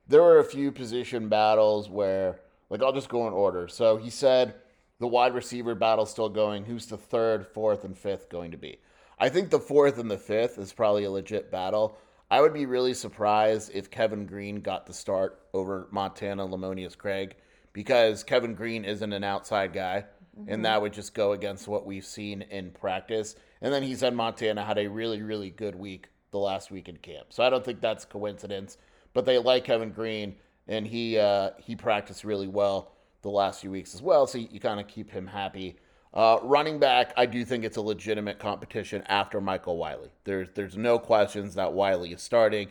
there 0.08 0.22
were 0.22 0.40
a 0.40 0.44
few 0.44 0.72
position 0.72 1.28
battles 1.28 1.88
where, 1.88 2.40
like, 2.70 2.82
I'll 2.82 2.92
just 2.92 3.08
go 3.08 3.28
in 3.28 3.32
order. 3.32 3.68
So 3.68 3.96
he 3.96 4.10
said 4.10 4.54
the 4.98 5.08
wide 5.08 5.34
receiver 5.34 5.74
battle's 5.74 6.10
still 6.10 6.28
going. 6.28 6.64
Who's 6.64 6.86
the 6.86 6.96
third, 6.96 7.46
fourth, 7.46 7.84
and 7.84 7.96
fifth 7.96 8.28
going 8.28 8.52
to 8.52 8.56
be? 8.56 8.78
I 9.18 9.28
think 9.28 9.50
the 9.50 9.58
fourth 9.58 9.98
and 9.98 10.10
the 10.10 10.18
fifth 10.18 10.58
is 10.58 10.72
probably 10.72 11.04
a 11.04 11.10
legit 11.10 11.50
battle. 11.50 11.96
I 12.30 12.40
would 12.40 12.54
be 12.54 12.66
really 12.66 12.94
surprised 12.94 13.70
if 13.74 13.90
Kevin 13.90 14.26
Green 14.26 14.60
got 14.60 14.86
the 14.86 14.92
start 14.92 15.40
over 15.52 15.88
Montana 15.90 16.46
Lemonious-Craig 16.46 17.36
because 17.72 18.24
Kevin 18.24 18.54
Green 18.54 18.84
isn't 18.84 19.12
an 19.12 19.24
outside 19.24 19.72
guy, 19.72 20.04
and 20.48 20.64
that 20.64 20.82
would 20.82 20.92
just 20.92 21.14
go 21.14 21.32
against 21.32 21.68
what 21.68 21.86
we've 21.86 22.04
seen 22.04 22.42
in 22.42 22.70
practice. 22.70 23.36
And 23.60 23.72
then 23.72 23.82
he 23.82 23.94
said 23.94 24.14
Montana 24.14 24.64
had 24.64 24.78
a 24.78 24.88
really, 24.88 25.22
really 25.22 25.50
good 25.50 25.74
week 25.74 26.08
the 26.30 26.38
last 26.38 26.70
week 26.70 26.88
in 26.88 26.96
camp. 26.96 27.26
So 27.28 27.44
I 27.44 27.50
don't 27.50 27.64
think 27.64 27.80
that's 27.80 28.04
coincidence. 28.04 28.78
But 29.12 29.26
they 29.26 29.38
like 29.38 29.64
Kevin 29.64 29.90
Green, 29.90 30.34
and 30.66 30.86
he 30.86 31.18
uh, 31.18 31.50
he 31.58 31.76
practiced 31.76 32.24
really 32.24 32.48
well 32.48 32.93
the 33.28 33.34
last 33.34 33.60
few 33.60 33.70
weeks 33.70 33.94
as 33.94 34.02
well. 34.02 34.26
So 34.26 34.38
you, 34.38 34.48
you 34.50 34.60
kind 34.60 34.80
of 34.80 34.86
keep 34.86 35.10
him 35.10 35.26
happy. 35.26 35.76
Uh, 36.12 36.38
running 36.42 36.78
back, 36.78 37.12
I 37.16 37.26
do 37.26 37.44
think 37.44 37.64
it's 37.64 37.76
a 37.76 37.82
legitimate 37.82 38.38
competition 38.38 39.02
after 39.06 39.40
Michael 39.40 39.76
Wiley. 39.76 40.10
There's 40.22 40.48
there's 40.54 40.76
no 40.76 40.98
questions 40.98 41.56
that 41.56 41.72
Wiley 41.72 42.12
is 42.12 42.22
starting. 42.22 42.68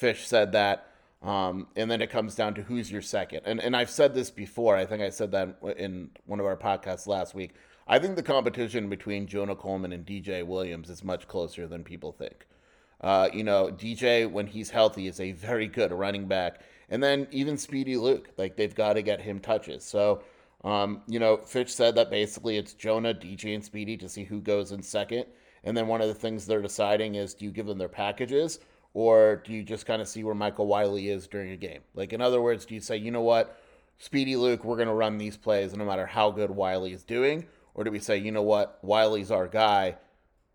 Fisch 0.00 0.24
said 0.26 0.52
that. 0.52 0.90
Um, 1.20 1.68
and 1.74 1.90
then 1.90 2.02
it 2.02 2.10
comes 2.10 2.34
down 2.34 2.54
to 2.54 2.62
who's 2.62 2.92
your 2.92 3.02
second. 3.02 3.40
And 3.44 3.60
and 3.60 3.76
I've 3.76 3.90
said 3.90 4.14
this 4.14 4.30
before. 4.30 4.76
I 4.76 4.86
think 4.86 5.02
I 5.02 5.08
said 5.08 5.32
that 5.32 5.56
in 5.76 6.10
one 6.26 6.38
of 6.38 6.46
our 6.46 6.56
podcasts 6.56 7.06
last 7.06 7.34
week. 7.34 7.54
I 7.86 7.98
think 7.98 8.16
the 8.16 8.22
competition 8.22 8.88
between 8.88 9.26
Jonah 9.26 9.56
Coleman 9.56 9.92
and 9.92 10.06
DJ 10.06 10.46
Williams 10.46 10.88
is 10.88 11.04
much 11.04 11.26
closer 11.28 11.66
than 11.66 11.82
people 11.84 12.12
think. 12.12 12.46
Uh, 13.04 13.28
you 13.34 13.44
know, 13.44 13.66
DJ, 13.66 14.28
when 14.28 14.46
he's 14.46 14.70
healthy, 14.70 15.08
is 15.08 15.20
a 15.20 15.32
very 15.32 15.68
good 15.68 15.92
running 15.92 16.26
back. 16.26 16.62
And 16.88 17.02
then 17.02 17.28
even 17.30 17.58
Speedy 17.58 17.98
Luke, 17.98 18.30
like 18.38 18.56
they've 18.56 18.74
got 18.74 18.94
to 18.94 19.02
get 19.02 19.20
him 19.20 19.40
touches. 19.40 19.84
So, 19.84 20.22
um, 20.64 21.02
you 21.06 21.18
know, 21.18 21.36
Fisch 21.36 21.68
said 21.68 21.94
that 21.96 22.10
basically 22.10 22.56
it's 22.56 22.72
Jonah, 22.72 23.12
DJ, 23.12 23.54
and 23.54 23.62
Speedy 23.62 23.98
to 23.98 24.08
see 24.08 24.24
who 24.24 24.40
goes 24.40 24.72
in 24.72 24.82
second. 24.82 25.26
And 25.64 25.76
then 25.76 25.86
one 25.86 26.00
of 26.00 26.08
the 26.08 26.14
things 26.14 26.46
they're 26.46 26.62
deciding 26.62 27.16
is 27.16 27.34
do 27.34 27.44
you 27.44 27.50
give 27.50 27.66
them 27.66 27.76
their 27.76 27.88
packages 27.88 28.58
or 28.94 29.36
do 29.44 29.52
you 29.52 29.62
just 29.62 29.84
kind 29.84 30.00
of 30.00 30.08
see 30.08 30.24
where 30.24 30.34
Michael 30.34 30.66
Wiley 30.66 31.10
is 31.10 31.26
during 31.26 31.50
a 31.50 31.58
game? 31.58 31.82
Like, 31.94 32.14
in 32.14 32.22
other 32.22 32.40
words, 32.40 32.64
do 32.64 32.74
you 32.74 32.80
say, 32.80 32.96
you 32.96 33.10
know 33.10 33.20
what, 33.20 33.60
Speedy 33.98 34.34
Luke, 34.34 34.64
we're 34.64 34.76
going 34.76 34.88
to 34.88 34.94
run 34.94 35.18
these 35.18 35.36
plays 35.36 35.76
no 35.76 35.84
matter 35.84 36.06
how 36.06 36.30
good 36.30 36.50
Wiley 36.50 36.94
is 36.94 37.04
doing? 37.04 37.44
Or 37.74 37.84
do 37.84 37.90
we 37.90 37.98
say, 37.98 38.16
you 38.16 38.32
know 38.32 38.42
what, 38.42 38.78
Wiley's 38.82 39.30
our 39.30 39.48
guy, 39.48 39.96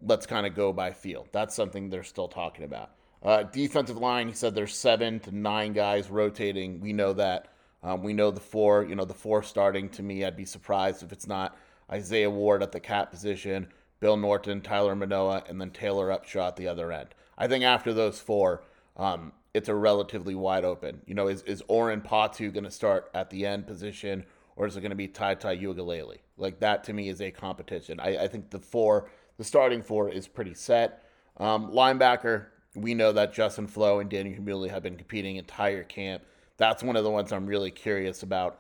let's 0.01 0.25
kind 0.25 0.45
of 0.45 0.55
go 0.55 0.73
by 0.73 0.91
feel. 0.91 1.27
That's 1.31 1.55
something 1.55 1.89
they're 1.89 2.03
still 2.03 2.27
talking 2.27 2.65
about. 2.65 2.91
Uh, 3.21 3.43
defensive 3.43 3.97
line, 3.97 4.27
he 4.27 4.33
said 4.33 4.55
there's 4.55 4.75
seven 4.75 5.19
to 5.21 5.35
nine 5.35 5.73
guys 5.73 6.09
rotating. 6.09 6.79
We 6.79 6.93
know 6.93 7.13
that. 7.13 7.49
Um, 7.83 8.03
we 8.03 8.13
know 8.13 8.31
the 8.31 8.39
four, 8.39 8.83
you 8.83 8.95
know, 8.95 9.05
the 9.05 9.13
four 9.13 9.41
starting 9.43 9.89
to 9.89 10.03
me, 10.03 10.25
I'd 10.25 10.35
be 10.35 10.45
surprised 10.45 11.01
if 11.01 11.13
it's 11.13 11.27
not 11.27 11.57
Isaiah 11.89 12.29
Ward 12.29 12.61
at 12.61 12.71
the 12.71 12.79
cap 12.79 13.09
position, 13.09 13.67
Bill 13.99 14.17
Norton, 14.17 14.61
Tyler 14.61 14.95
Manoa, 14.95 15.43
and 15.47 15.59
then 15.59 15.71
Taylor 15.71 16.09
Upshaw 16.09 16.49
at 16.49 16.55
the 16.57 16.67
other 16.67 16.91
end. 16.91 17.09
I 17.37 17.47
think 17.47 17.63
after 17.63 17.93
those 17.93 18.19
four, 18.19 18.63
um, 18.97 19.31
it's 19.53 19.69
a 19.69 19.75
relatively 19.75 20.35
wide 20.35 20.65
open. 20.65 21.01
You 21.05 21.15
know, 21.15 21.27
is, 21.27 21.41
is 21.43 21.63
Oren 21.67 22.01
Patu 22.01 22.53
going 22.53 22.65
to 22.65 22.71
start 22.71 23.09
at 23.13 23.29
the 23.29 23.45
end 23.45 23.65
position 23.65 24.25
or 24.55 24.67
is 24.67 24.75
it 24.75 24.81
going 24.81 24.91
to 24.91 24.95
be 24.95 25.07
Tai 25.07 25.35
Tai 25.35 25.57
Uiagalelei? 25.57 26.17
Like 26.37 26.59
that 26.59 26.83
to 26.85 26.93
me 26.93 27.07
is 27.07 27.21
a 27.21 27.31
competition. 27.31 27.99
I, 27.99 28.23
I 28.23 28.27
think 28.27 28.49
the 28.49 28.59
four, 28.59 29.09
the 29.39 29.45
starting 29.45 29.81
four 29.81 30.09
is 30.09 30.27
pretty 30.27 30.53
set. 30.53 31.01
Um, 31.37 31.71
linebacker, 31.71 32.47
we 32.75 32.93
know 32.93 33.13
that 33.13 33.33
Justin 33.33 33.67
Flowe 33.67 33.99
and 33.99 34.09
Daniel 34.09 34.37
Heimuli 34.37 34.69
have 34.69 34.83
been 34.83 34.97
competing 34.97 35.37
entire 35.37 35.83
camp. 35.83 36.23
That's 36.57 36.83
one 36.83 36.97
of 36.97 37.05
the 37.05 37.09
ones 37.09 37.31
I'm 37.31 37.45
really 37.45 37.71
curious 37.71 38.21
about. 38.21 38.59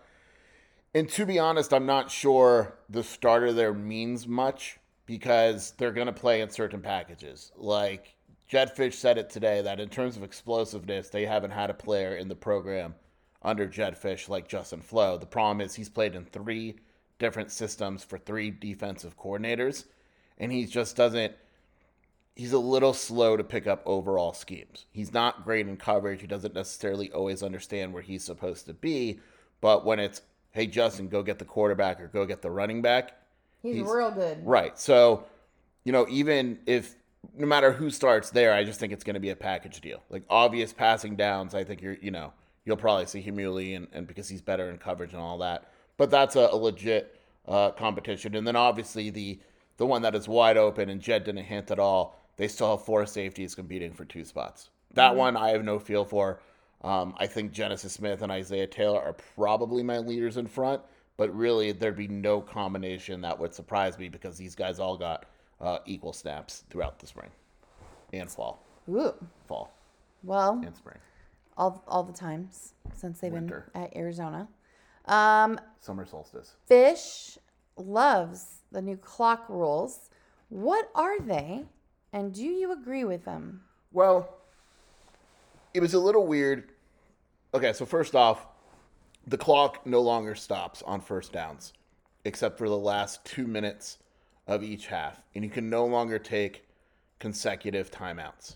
And 0.95 1.09
to 1.09 1.25
be 1.25 1.37
honest, 1.37 1.73
I'm 1.73 1.85
not 1.85 2.09
sure 2.09 2.77
the 2.89 3.03
starter 3.03 3.51
there 3.51 3.73
means 3.73 4.25
much 4.25 4.79
because 5.05 5.71
they're 5.71 5.91
going 5.91 6.07
to 6.07 6.13
play 6.13 6.39
in 6.39 6.49
certain 6.49 6.81
packages. 6.81 7.51
Like 7.57 8.15
Jedd 8.47 8.73
Fisch 8.73 8.93
said 8.93 9.17
it 9.17 9.29
today 9.29 9.61
that 9.61 9.81
in 9.81 9.89
terms 9.89 10.15
of 10.15 10.23
explosiveness, 10.23 11.09
they 11.09 11.25
haven't 11.25 11.51
had 11.51 11.69
a 11.69 11.73
player 11.73 12.15
in 12.15 12.29
the 12.29 12.35
program 12.35 12.95
under 13.41 13.67
Jedd 13.67 14.01
Fisch 14.01 14.29
like 14.29 14.47
Justin 14.47 14.79
Flowe. 14.79 15.17
The 15.17 15.25
problem 15.25 15.59
is 15.59 15.75
he's 15.75 15.89
played 15.89 16.15
in 16.15 16.23
three 16.23 16.77
different 17.19 17.51
systems 17.51 18.01
for 18.01 18.17
three 18.17 18.49
defensive 18.49 19.17
coordinators, 19.17 19.83
and 20.39 20.51
he 20.51 20.65
just 20.65 20.95
doesn't 20.95 21.33
he's 22.39 22.53
a 22.53 22.59
little 22.59 22.93
slow 22.93 23.35
to 23.35 23.43
pick 23.43 23.67
up 23.67 23.81
overall 23.85 24.31
schemes. 24.31 24.85
He's 24.93 25.13
not 25.13 25.43
great 25.43 25.67
in 25.67 25.75
coverage. 25.75 26.21
He 26.21 26.27
doesn't 26.27 26.53
necessarily 26.53 27.11
always 27.11 27.43
understand 27.43 27.93
where 27.93 28.01
he's 28.01 28.23
supposed 28.23 28.65
to 28.67 28.73
be. 28.73 29.19
But 29.59 29.85
when 29.85 29.99
it's, 29.99 30.21
hey, 30.51 30.65
Justin, 30.65 31.09
go 31.09 31.21
get 31.21 31.37
the 31.37 31.43
quarterback 31.43 31.99
or 31.99 32.07
go 32.07 32.25
get 32.25 32.41
the 32.41 32.49
running 32.49 32.81
back, 32.81 33.11
he's, 33.61 33.75
he's 33.75 33.85
real 33.85 34.09
good. 34.09 34.45
Right. 34.45 34.79
So, 34.79 35.25
you 35.83 35.91
know, 35.91 36.07
even 36.09 36.59
if 36.65 36.95
no 37.37 37.45
matter 37.45 37.73
who 37.73 37.89
starts 37.89 38.29
there, 38.29 38.53
I 38.53 38.63
just 38.63 38.79
think 38.79 38.93
it's 38.93 39.03
going 39.03 39.15
to 39.15 39.19
be 39.19 39.31
a 39.31 39.35
package 39.35 39.81
deal. 39.81 40.01
Like 40.09 40.23
obvious 40.29 40.71
passing 40.71 41.17
downs, 41.17 41.53
I 41.53 41.65
think 41.65 41.81
you're, 41.81 41.97
you 42.01 42.11
know, 42.11 42.31
you'll 42.63 42.77
probably 42.77 43.05
see 43.05 43.21
Heimuli 43.21 43.75
and, 43.75 43.87
and 43.91 44.07
because 44.07 44.29
he's 44.29 44.41
better 44.41 44.69
in 44.69 44.77
coverage 44.77 45.11
and 45.11 45.21
all 45.21 45.39
that. 45.39 45.73
But 45.97 46.09
that's 46.09 46.37
a, 46.37 46.47
a 46.51 46.55
legit 46.55 47.19
uh, 47.49 47.71
competition. 47.71 48.33
And 48.35 48.47
then 48.47 48.55
obviously 48.55 49.09
the 49.09 49.39
the 49.79 49.85
one 49.87 50.03
that 50.03 50.13
is 50.13 50.27
wide 50.27 50.57
open 50.57 50.89
and 50.89 51.01
Jedd 51.01 51.23
didn't 51.23 51.45
hint 51.45 51.71
at 51.71 51.79
all 51.79 52.19
they 52.39 52.47
still 52.47 52.77
have 52.77 52.85
four 52.85 53.05
safeties 53.05 53.53
competing 53.53 53.93
for 53.93 54.05
two 54.05 54.23
spots. 54.23 54.69
That 54.93 55.09
mm-hmm. 55.09 55.17
one 55.17 55.37
I 55.37 55.49
have 55.49 55.65
no 55.65 55.77
feel 55.77 56.05
for. 56.05 56.39
Um, 56.81 57.13
I 57.17 57.27
think 57.27 57.51
Genesis 57.51 57.91
Smith 57.91 58.21
and 58.21 58.31
Isaiah 58.31 58.65
Taylor 58.65 59.01
are 59.01 59.11
probably 59.35 59.83
my 59.83 59.97
leaders 59.97 60.37
in 60.37 60.47
front, 60.47 60.81
but 61.17 61.35
really 61.35 61.73
there'd 61.73 61.97
be 61.97 62.07
no 62.07 62.39
combination 62.39 63.19
that 63.21 63.37
would 63.37 63.53
surprise 63.53 63.99
me 63.99 64.07
because 64.07 64.37
these 64.37 64.55
guys 64.55 64.79
all 64.79 64.95
got 64.95 65.25
uh, 65.59 65.79
equal 65.85 66.13
snaps 66.13 66.63
throughout 66.69 66.97
the 66.97 67.07
spring 67.07 67.29
and 68.13 68.31
fall. 68.31 68.63
Ooh. 68.89 69.13
Fall. 69.45 69.73
Well, 70.23 70.61
and 70.65 70.73
spring. 70.73 70.97
All, 71.57 71.83
all 71.89 72.03
the 72.03 72.13
times 72.13 72.73
since 72.93 73.19
they've 73.19 73.33
Winter. 73.33 73.69
been 73.73 73.83
at 73.83 73.97
Arizona. 73.97 74.47
Um, 75.07 75.59
Summer 75.81 76.05
solstice. 76.05 76.55
Fisch 76.71 77.37
loves 77.75 78.58
the 78.71 78.81
new 78.81 78.97
clock 78.97 79.45
rules. 79.49 80.09
What 80.49 80.89
are 80.95 81.19
they 81.19 81.65
and 82.11 82.33
do 82.33 82.43
you 82.43 82.71
agree 82.71 83.03
with 83.03 83.25
them? 83.25 83.61
Well, 83.91 84.37
it 85.73 85.79
was 85.79 85.93
a 85.93 85.99
little 85.99 86.25
weird. 86.25 86.71
Okay, 87.53 87.73
so 87.73 87.85
first 87.85 88.15
off, 88.15 88.47
the 89.27 89.37
clock 89.37 89.85
no 89.85 90.01
longer 90.01 90.35
stops 90.35 90.81
on 90.83 91.01
first 91.01 91.31
downs, 91.31 91.73
except 92.25 92.57
for 92.57 92.67
the 92.67 92.77
last 92.77 93.23
two 93.25 93.45
minutes 93.45 93.99
of 94.47 94.63
each 94.63 94.87
half. 94.87 95.21
And 95.35 95.43
you 95.43 95.49
can 95.49 95.69
no 95.69 95.85
longer 95.85 96.17
take 96.17 96.67
consecutive 97.19 97.91
timeouts. 97.91 98.55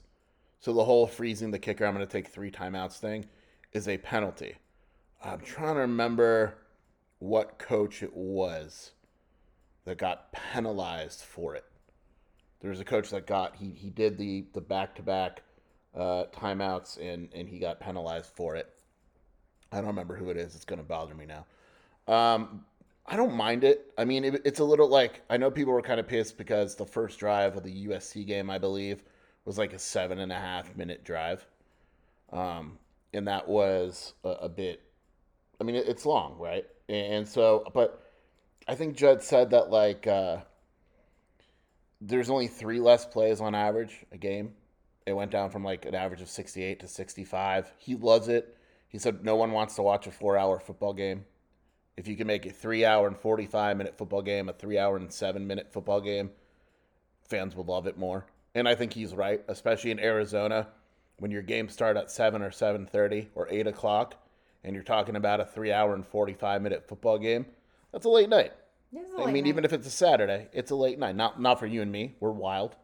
So 0.60 0.74
the 0.74 0.86
whole 0.86 1.06
freezing 1.06 1.52
the 1.52 1.60
kicker, 1.60 1.86
I'm 1.86 1.94
going 1.94 2.06
to 2.06 2.12
take 2.12 2.28
three 2.28 2.50
timeouts 2.50 2.98
thing, 3.00 3.26
is 3.74 3.88
a 3.88 3.98
penalty. 3.98 4.56
I'm 5.24 5.42
trying 5.42 5.76
to 5.76 5.82
remember 5.82 6.56
what 7.20 7.60
coach 7.60 8.02
it 8.02 8.16
was 8.16 8.92
that 9.86 9.98
got 9.98 10.32
penalized 10.32 11.22
for 11.22 11.56
it. 11.56 11.66
There 12.62 12.70
was 12.70 12.80
a 12.80 12.86
coach 12.86 13.10
that 13.10 13.28
got 13.28 13.56
he 13.56 13.72
he 13.72 13.90
did 13.90 14.18
the 14.18 14.46
the 14.54 14.62
back 14.62 14.96
to 14.96 15.02
back 15.02 15.42
timeouts 15.96 16.98
and 16.98 17.30
and 17.34 17.48
he 17.48 17.60
got 17.60 17.80
penalized 17.80 18.32
for 18.34 18.56
it. 18.56 18.70
I 19.72 19.78
don't 19.78 19.88
remember 19.88 20.16
who 20.16 20.30
it 20.30 20.38
is. 20.38 20.56
It's 20.56 20.66
going 20.66 20.80
to 20.80 20.86
bother 20.86 21.16
me 21.16 21.26
now. 21.26 21.46
Um, 22.08 22.64
I 23.06 23.16
don't 23.16 23.34
mind 23.34 23.64
it. 23.64 23.92
I 23.98 24.06
mean, 24.06 24.24
it, 24.24 24.42
it's 24.46 24.60
a 24.60 24.64
little 24.64 24.88
like 24.88 25.22
I 25.30 25.38
know 25.38 25.52
people 25.52 25.74
were 25.74 25.82
kind 25.82 26.00
of 26.00 26.08
pissed 26.08 26.38
because 26.38 26.76
the 26.76 26.86
first 26.86 27.20
drive 27.20 27.58
of 27.58 27.64
the 27.64 27.88
USC 27.88 28.26
game, 28.26 28.50
I 28.50 28.58
believe, 28.58 29.04
was 29.46 29.58
like 29.58 29.74
a 29.74 29.80
seven 29.80 30.20
and 30.20 30.32
a 30.32 30.40
half 30.40 30.76
minute 30.76 31.04
drive, 31.04 31.46
um, 32.32 32.78
and 33.14 33.28
that 33.28 33.48
was 33.48 34.14
a, 34.24 34.30
a 34.30 34.50
bit. 34.50 34.82
I 35.60 35.64
mean, 35.64 35.76
it, 35.76 35.88
it's 35.88 36.06
long, 36.06 36.38
right? 36.40 36.66
And, 36.88 37.14
and, 37.14 37.28
so, 37.28 37.66
but 37.74 38.13
I 38.68 38.76
think 38.76 38.96
Jedd 38.96 39.22
said 39.22 39.50
that 39.52 39.70
like 39.70 40.08
uh, 40.08 40.38
there's 42.00 42.30
only 42.30 42.48
three 42.48 42.80
less 42.80 43.06
plays 43.06 43.42
on 43.42 43.56
average 43.56 44.06
a 44.12 44.18
game. 44.18 44.54
It 45.06 45.14
went 45.14 45.32
down 45.32 45.50
from 45.50 45.64
like 45.64 45.86
an 45.86 45.96
average 45.96 46.22
of 46.22 46.30
68 46.30 46.80
to 46.80 46.88
65. 46.88 47.74
He 47.78 47.96
loves 47.96 48.30
it. 48.30 48.58
He 48.88 48.98
said 48.98 49.26
no 49.26 49.36
one 49.36 49.52
wants 49.52 49.76
to 49.76 49.82
watch 49.82 50.08
a 50.08 50.12
four 50.12 50.38
hour 50.38 50.60
football 50.60 50.94
game. 50.94 51.26
If 51.98 52.08
you 52.08 52.16
can 52.16 52.28
make 52.28 52.46
a 52.46 52.52
three 52.52 52.86
hour 52.86 53.08
and 53.08 53.18
45 53.18 53.78
minute 53.78 53.98
football 53.98 54.22
game, 54.22 54.48
a 54.48 54.54
three 54.54 54.78
hour 54.78 54.96
and 54.96 55.12
seven 55.12 55.46
minute 55.46 55.72
football 55.72 56.00
game, 56.00 56.32
fans 57.28 57.56
will 57.56 57.66
love 57.66 57.86
it 57.86 57.98
more. 57.98 58.26
And 58.56 58.68
I 58.68 58.76
think 58.76 58.94
he's 58.94 59.14
right, 59.14 59.44
especially 59.48 59.92
in 59.92 60.00
Arizona 60.00 60.68
when 61.18 61.32
your 61.32 61.42
games 61.42 61.74
start 61.74 61.98
at 61.98 62.12
7 62.12 62.42
or 62.42 62.50
7.30 62.50 63.28
or 63.36 63.48
8 63.50 63.68
o'clock 63.68 64.16
and 64.64 64.74
you're 64.74 64.84
talking 64.84 65.16
about 65.16 65.40
a 65.40 65.46
three 65.46 65.72
hour 65.72 65.94
and 65.94 66.06
45 66.06 66.62
minute 66.62 66.88
football 66.88 67.18
game. 67.18 67.46
That's 67.94 68.06
a 68.06 68.10
late 68.10 68.28
night. 68.28 68.52
I 68.94 69.26
mean, 69.28 69.44
night. 69.44 69.48
even 69.48 69.66
if 69.66 69.72
it's 69.72 69.88
a 69.88 69.92
Saturday, 69.92 70.48
it's 70.52 70.72
a 70.72 70.76
late 70.76 71.00
night. 71.00 71.16
Not 71.16 71.40
not 71.40 71.60
for 71.60 71.68
you 71.68 71.82
and 71.82 71.92
me. 71.92 72.16
We're 72.20 72.32
wild. 72.32 72.76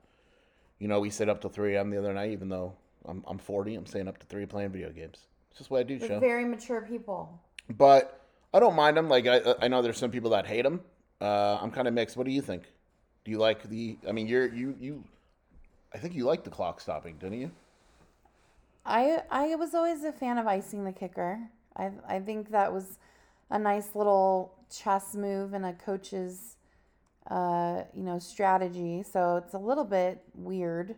You 0.79 0.87
know, 0.87 0.99
we 1.01 1.09
stayed 1.09 1.29
up 1.29 1.41
till 1.41 1.49
three 1.49 1.75
a.m. 1.75 1.89
the 1.89 1.97
other 1.97 2.13
night, 2.13 2.31
even 2.31 2.47
though 2.49 2.73
I'm 3.05 3.23
I'm 3.27 3.37
40. 3.37 3.75
I'm 3.75 3.85
staying 3.85 4.07
up 4.07 4.17
to 4.19 4.25
three 4.25 4.45
playing 4.45 4.71
video 4.71 4.91
games. 4.91 5.25
It's 5.49 5.59
just 5.59 5.71
what 5.71 5.81
I 5.81 5.83
do. 5.83 5.99
show 5.99 6.19
very 6.19 6.45
mature 6.45 6.81
people. 6.81 7.41
But 7.69 8.27
I 8.53 8.59
don't 8.59 8.75
mind 8.75 8.97
them. 8.97 9.09
Like 9.09 9.27
I 9.27 9.55
I 9.61 9.67
know 9.67 9.81
there's 9.81 9.97
some 9.97 10.11
people 10.11 10.29
that 10.31 10.45
hate 10.45 10.63
them. 10.63 10.81
Uh, 11.19 11.57
I'm 11.61 11.71
kind 11.71 11.87
of 11.87 11.93
mixed. 11.93 12.15
What 12.15 12.25
do 12.25 12.31
you 12.31 12.41
think? 12.41 12.63
Do 13.25 13.31
you 13.31 13.37
like 13.37 13.67
the? 13.67 13.97
I 14.07 14.11
mean, 14.11 14.27
you're 14.27 14.47
you 14.53 14.75
you. 14.79 15.03
I 15.93 15.97
think 15.97 16.13
you 16.13 16.23
like 16.25 16.43
the 16.43 16.51
clock 16.51 16.79
stopping, 16.79 17.17
didn't 17.17 17.41
you? 17.41 17.51
I 18.85 19.23
I 19.29 19.55
was 19.55 19.73
always 19.73 20.03
a 20.03 20.11
fan 20.11 20.37
of 20.37 20.47
icing 20.47 20.85
the 20.85 20.91
kicker. 20.91 21.39
I 21.75 21.91
I 22.07 22.19
think 22.19 22.51
that 22.51 22.71
was 22.71 22.97
a 23.49 23.59
nice 23.59 23.95
little 23.95 24.53
chess 24.69 25.15
move 25.15 25.53
and 25.53 25.65
a 25.65 25.73
coach's 25.73 26.55
uh, 27.29 27.83
you 27.93 28.03
know 28.03 28.19
strategy. 28.19 29.03
So 29.03 29.37
it's 29.37 29.53
a 29.53 29.59
little 29.59 29.85
bit 29.85 30.21
weird 30.33 30.95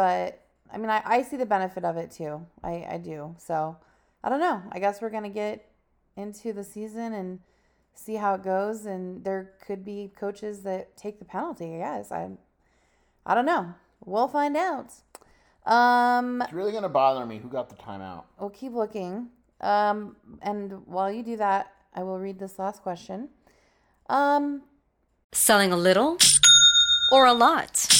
but 0.00 0.40
i 0.72 0.78
mean 0.78 0.88
i, 0.88 1.02
I 1.04 1.22
see 1.22 1.36
the 1.36 1.44
benefit 1.44 1.84
of 1.84 1.98
it 1.98 2.10
too. 2.10 2.46
I, 2.64 2.86
I 2.92 2.98
do. 2.98 3.34
So 3.38 3.76
i 4.24 4.30
don't 4.30 4.40
know. 4.40 4.62
I 4.72 4.78
guess 4.78 5.02
we're 5.02 5.10
gonna 5.10 5.28
get 5.28 5.68
into 6.16 6.54
the 6.54 6.64
season 6.64 7.12
and 7.12 7.40
see 7.92 8.14
how 8.14 8.34
it 8.34 8.42
goes 8.42 8.86
and 8.86 9.22
there 9.24 9.52
could 9.66 9.84
be 9.84 10.10
coaches 10.16 10.60
that 10.60 10.96
take 10.96 11.18
the 11.18 11.24
penalty 11.24 11.68
yes 11.68 12.10
i 12.10 12.30
i 13.26 13.34
don't 13.34 13.46
know. 13.46 13.74
We'll 14.06 14.28
find 14.28 14.56
out. 14.56 14.94
Um 15.66 16.40
it's 16.40 16.54
really 16.54 16.72
gonna 16.72 16.88
bother 16.88 17.26
me 17.26 17.38
who 17.38 17.48
got 17.48 17.68
the 17.68 17.76
timeout. 17.76 18.24
We'll 18.38 18.48
keep 18.48 18.72
looking. 18.72 19.28
Um 19.60 20.16
and 20.40 20.86
while 20.86 21.12
you 21.12 21.22
do 21.22 21.36
that 21.36 21.74
I 21.94 22.02
will 22.02 22.18
read 22.18 22.38
this 22.38 22.58
last 22.58 22.82
question. 22.82 23.28
Um, 24.08 24.62
Selling 25.32 25.72
a 25.72 25.76
little 25.76 26.18
or 27.12 27.26
a 27.26 27.32
lot? 27.32 27.99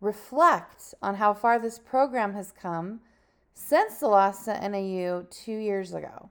reflect 0.00 0.94
on 1.02 1.16
how 1.16 1.34
far 1.34 1.58
this 1.58 1.78
program 1.78 2.34
has 2.34 2.52
come 2.52 3.00
since 3.54 3.98
the 3.98 4.06
loss 4.06 4.44
to 4.44 4.68
NAU 4.68 5.26
two 5.30 5.56
years 5.56 5.92
ago. 5.94 6.30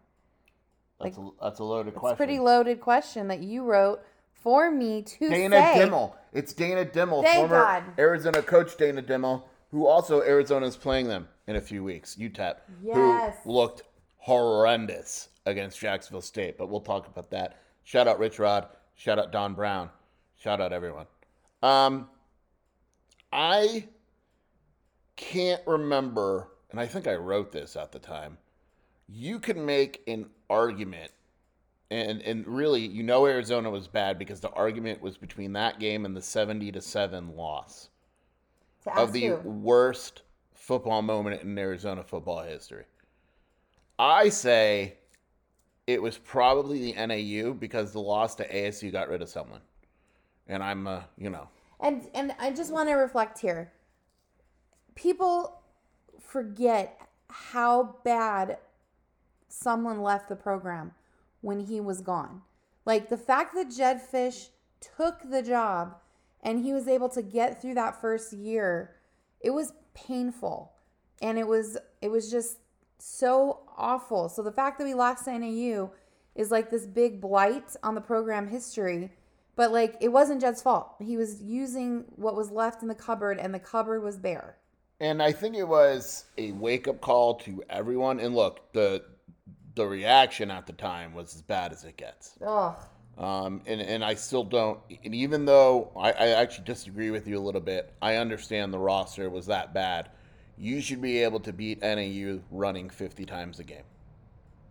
That's, 0.99 1.17
a, 1.17 1.29
that's 1.41 1.59
a 1.59 1.63
loaded 1.63 1.93
question. 1.93 2.13
It's 2.13 2.17
a 2.17 2.17
pretty 2.17 2.39
loaded 2.39 2.79
question 2.81 3.27
that 3.27 3.41
you 3.41 3.63
wrote 3.63 4.01
for 4.33 4.71
me 4.71 5.01
to 5.03 5.29
Dana 5.29 5.55
say. 5.57 5.85
Dimel. 5.85 6.13
It's 6.33 6.53
Dana 6.53 6.85
Dimel, 6.85 7.23
Thank 7.23 7.35
former 7.49 7.63
God. 7.63 7.83
Arizona 7.99 8.41
coach 8.41 8.77
Dana 8.77 9.01
Dimel, 9.03 9.43
who 9.71 9.85
also 9.85 10.21
Arizona 10.21 10.65
is 10.65 10.75
playing 10.77 11.07
them 11.07 11.27
in 11.47 11.55
a 11.57 11.61
few 11.61 11.83
weeks. 11.83 12.15
UTEP, 12.15 12.55
Yes. 12.83 13.37
who 13.43 13.51
looked 13.51 13.83
horrendous 14.17 15.29
against 15.45 15.79
Jacksonville 15.79 16.21
State. 16.21 16.57
But 16.57 16.69
we'll 16.69 16.81
talk 16.81 17.07
about 17.07 17.29
that. 17.31 17.57
Shout 17.83 18.07
out 18.07 18.19
Rich 18.19 18.39
Rod. 18.39 18.67
Shout 18.95 19.19
out 19.19 19.31
Don 19.31 19.53
Brown. 19.53 19.89
Shout 20.37 20.59
out 20.61 20.73
everyone. 20.73 21.05
Um, 21.61 22.09
I 23.31 23.87
can't 25.15 25.61
remember, 25.65 26.49
and 26.71 26.79
I 26.79 26.85
think 26.85 27.07
I 27.07 27.15
wrote 27.15 27.51
this 27.51 27.75
at 27.75 27.91
the 27.91 27.99
time. 27.99 28.37
You 29.09 29.39
can 29.39 29.65
make 29.65 30.03
an 30.07 30.27
argument 30.49 31.11
and 31.89 32.21
and 32.21 32.45
really 32.47 32.85
you 32.85 33.03
know 33.03 33.25
Arizona 33.25 33.69
was 33.69 33.87
bad 33.87 34.19
because 34.19 34.39
the 34.39 34.49
argument 34.51 35.01
was 35.01 35.17
between 35.17 35.53
that 35.53 35.79
game 35.79 36.05
and 36.05 36.15
the 36.15 36.21
70 36.21 36.71
to 36.73 36.81
7 36.81 37.35
loss 37.35 37.89
of 38.95 39.13
the 39.13 39.21
you. 39.21 39.35
worst 39.43 40.23
football 40.53 41.01
moment 41.01 41.41
in 41.41 41.57
Arizona 41.57 42.03
football 42.03 42.41
history. 42.41 42.83
I 43.99 44.29
say 44.29 44.95
it 45.87 46.01
was 46.01 46.17
probably 46.17 46.91
the 46.91 47.07
NAU 47.07 47.53
because 47.53 47.93
the 47.93 48.01
loss 48.01 48.35
to 48.35 48.47
ASU 48.47 48.91
got 48.91 49.09
rid 49.09 49.21
of 49.21 49.29
someone. 49.29 49.61
And 50.47 50.61
I'm 50.61 50.87
uh, 50.87 51.01
you 51.17 51.29
know, 51.29 51.47
And 51.79 52.07
and 52.13 52.33
I 52.39 52.51
just 52.51 52.71
want 52.71 52.89
to 52.89 52.95
reflect 52.95 53.39
here. 53.39 53.71
People 54.95 55.61
forget 56.19 56.99
how 57.29 57.95
bad 58.03 58.57
someone 59.47 60.01
left 60.01 60.29
the 60.29 60.35
program 60.35 60.91
when 61.41 61.59
he 61.59 61.79
was 61.79 62.01
gone. 62.01 62.41
Like 62.85 63.09
the 63.09 63.17
fact 63.17 63.53
that 63.55 63.69
Jedd 63.69 64.01
Fisch 64.01 64.49
took 64.79 65.29
the 65.29 65.43
job 65.43 65.95
and 66.41 66.63
he 66.63 66.73
was 66.73 66.87
able 66.87 67.09
to 67.09 67.21
get 67.21 67.61
through 67.61 67.73
that 67.75 67.99
first 67.99 68.33
year, 68.33 68.95
it 69.41 69.51
was 69.51 69.73
painful. 69.93 70.71
And 71.21 71.37
it 71.37 71.47
was 71.47 71.77
it 72.01 72.09
was 72.09 72.31
just 72.31 72.57
so 72.99 73.59
awful. 73.77 74.29
So 74.29 74.41
the 74.41 74.51
fact 74.51 74.77
that 74.77 74.85
we 74.85 74.93
lost 74.93 75.27
NAU 75.27 75.91
is 76.35 76.51
like 76.51 76.69
this 76.69 76.85
big 76.85 77.19
blight 77.19 77.75
on 77.83 77.95
the 77.95 78.01
program 78.01 78.47
history. 78.47 79.11
But 79.57 79.73
like 79.73 79.97
it 79.99 80.09
wasn't 80.09 80.39
Jedd's 80.39 80.61
fault. 80.61 80.95
He 81.01 81.17
was 81.17 81.41
using 81.41 82.05
what 82.15 82.35
was 82.35 82.51
left 82.51 82.83
in 82.83 82.87
the 82.87 82.95
cupboard 82.95 83.39
and 83.39 83.53
the 83.53 83.59
cupboard 83.59 84.01
was 84.01 84.15
bare. 84.15 84.55
And 84.99 85.21
I 85.21 85.31
think 85.31 85.55
it 85.55 85.67
was 85.67 86.25
a 86.37 86.53
wake 86.53 86.87
up 86.87 87.01
call 87.01 87.35
to 87.39 87.63
everyone. 87.69 88.19
And 88.19 88.33
look, 88.35 88.71
the 88.71 89.03
the 89.75 89.85
reaction 89.85 90.51
at 90.51 90.67
the 90.67 90.73
time 90.73 91.13
was 91.13 91.35
as 91.35 91.41
bad 91.41 91.73
as 91.73 91.83
it 91.83 91.97
gets. 91.97 92.37
Ugh. 92.45 92.75
Um, 93.17 93.61
and, 93.65 93.81
and 93.81 94.05
I 94.05 94.13
still 94.13 94.43
don't, 94.43 94.79
and 95.03 95.15
even 95.15 95.45
though 95.45 95.91
I, 95.97 96.11
I 96.11 96.27
actually 96.29 96.65
disagree 96.65 97.09
with 97.09 97.27
you 97.27 97.39
a 97.39 97.41
little 97.41 97.61
bit, 97.61 97.91
I 97.99 98.17
understand 98.17 98.71
the 98.71 98.77
roster 98.77 99.27
was 99.27 99.47
that 99.47 99.73
bad. 99.73 100.09
You 100.55 100.81
should 100.81 101.01
be 101.01 101.23
able 101.23 101.39
to 101.41 101.53
beat 101.53 101.81
NAU 101.81 102.41
running 102.51 102.91
50 102.91 103.25
times 103.25 103.59
a 103.59 103.63
game. 103.63 103.83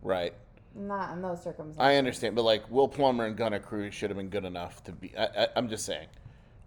Right? 0.00 0.32
Not 0.76 1.12
in 1.12 1.22
those 1.22 1.42
circumstances. 1.42 1.80
I 1.80 1.96
understand, 1.96 2.36
but 2.36 2.42
like 2.42 2.70
Will 2.70 2.88
Plummer 2.88 3.24
and 3.24 3.36
Gunner 3.36 3.58
Cruz 3.58 3.94
should 3.94 4.10
have 4.10 4.16
been 4.18 4.28
good 4.28 4.44
enough 4.44 4.84
to 4.84 4.92
be. 4.92 5.12
I, 5.16 5.48
I'm 5.56 5.68
just 5.70 5.86
saying, 5.86 6.08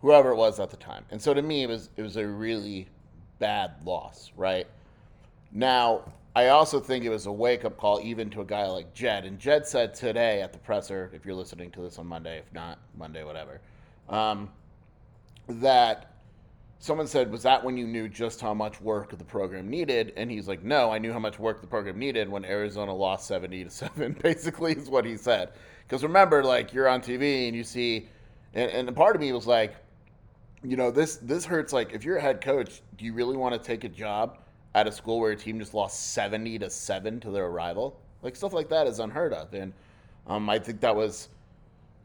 whoever 0.02 0.32
it 0.32 0.36
was 0.36 0.60
at 0.60 0.72
the 0.72 0.78
time. 0.78 1.06
And 1.12 1.22
so 1.22 1.34
to 1.34 1.42
me, 1.42 1.64
it 1.64 1.70
was 1.70 1.90
it 1.96 2.02
was 2.02 2.18
a 2.18 2.28
really 2.28 2.88
bad 3.38 3.74
loss, 3.86 4.32
right? 4.36 4.66
Now, 5.52 6.12
I 6.36 6.48
also 6.48 6.80
think 6.80 7.06
it 7.06 7.10
was 7.10 7.28
a 7.28 7.32
wake 7.32 7.66
up 7.66 7.78
call 7.78 8.00
even 8.02 8.30
to 8.32 8.42
a 8.42 8.46
guy 8.46 8.66
like 8.66 8.94
Jedd. 8.94 9.26
And 9.26 9.40
Jedd 9.40 9.68
said 9.68 9.94
today 9.94 10.42
at 10.42 10.54
the 10.54 10.60
presser, 10.60 11.12
if 11.14 11.26
you're 11.26 11.36
listening 11.36 11.70
to 11.72 11.82
this 11.82 12.00
on 12.00 12.08
Monday, 12.08 12.38
if 12.40 12.52
not 12.54 12.80
Monday, 12.98 13.24
whatever, 13.24 13.62
um, 14.10 14.50
that 15.48 16.14
someone 16.80 17.08
said, 17.08 17.32
Was 17.32 17.44
that 17.44 17.64
when 17.64 17.78
you 17.78 17.86
knew 17.86 18.10
just 18.10 18.42
how 18.42 18.54
much 18.54 18.82
work 18.82 19.16
the 19.16 19.24
program 19.24 19.70
needed? 19.70 20.14
And 20.18 20.32
he's 20.32 20.48
like, 20.48 20.64
No, 20.64 20.92
I 20.92 20.98
knew 20.98 21.14
how 21.14 21.20
much 21.20 21.38
work 21.38 21.62
the 21.62 21.68
program 21.68 22.00
needed 22.00 22.28
when 22.28 22.44
Arizona 22.46 22.94
lost 22.94 23.28
70 23.28 23.66
to 23.66 23.70
7, 23.70 24.18
basically, 24.24 24.74
is 24.74 24.90
what 24.90 25.06
he 25.06 25.16
said. 25.18 25.52
Because 25.88 26.04
remember, 26.04 26.44
like, 26.44 26.74
you're 26.74 26.88
on 26.88 27.02
TV 27.02 27.48
and 27.48 27.56
you 27.56 27.64
see, 27.64 28.08
and, 28.54 28.72
and 28.72 28.96
part 28.96 29.16
of 29.16 29.22
me 29.22 29.32
was 29.32 29.46
like, 29.46 29.76
you 30.64 30.76
know, 30.76 30.92
this 30.92 31.18
this 31.18 31.46
hurts. 31.46 31.72
Like, 31.72 31.94
if 31.94 32.04
you're 32.04 32.18
a 32.18 32.22
head 32.22 32.42
coach, 32.42 32.82
do 32.98 33.06
you 33.06 33.14
really 33.14 33.38
want 33.38 33.54
to 33.54 33.60
take 33.60 33.84
a 33.84 33.90
job 33.90 34.40
at 34.76 34.88
a 34.88 34.92
school 34.92 35.20
where 35.20 35.32
a 35.32 35.36
team 35.36 35.60
just 35.60 35.74
lost 35.74 36.14
70 36.14 36.60
to 36.60 36.70
7 36.70 37.20
to 37.22 37.32
their 37.32 37.50
rival? 37.50 38.00
Like, 38.22 38.36
stuff 38.36 38.54
like 38.54 38.68
that 38.70 38.88
is 38.88 39.00
unheard 39.00 39.34
of. 39.34 39.54
And 39.54 39.72
um, 40.28 40.50
I 40.50 40.60
think 40.60 40.82
that 40.82 40.94
was 40.94 41.30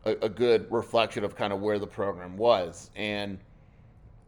a, 0.04 0.12
a 0.22 0.28
good 0.28 0.70
reflection 0.70 1.24
of 1.24 1.34
kind 1.34 1.52
of 1.52 1.60
where 1.60 1.80
the 1.80 1.86
program 1.86 2.36
was. 2.36 2.90
And 2.94 3.38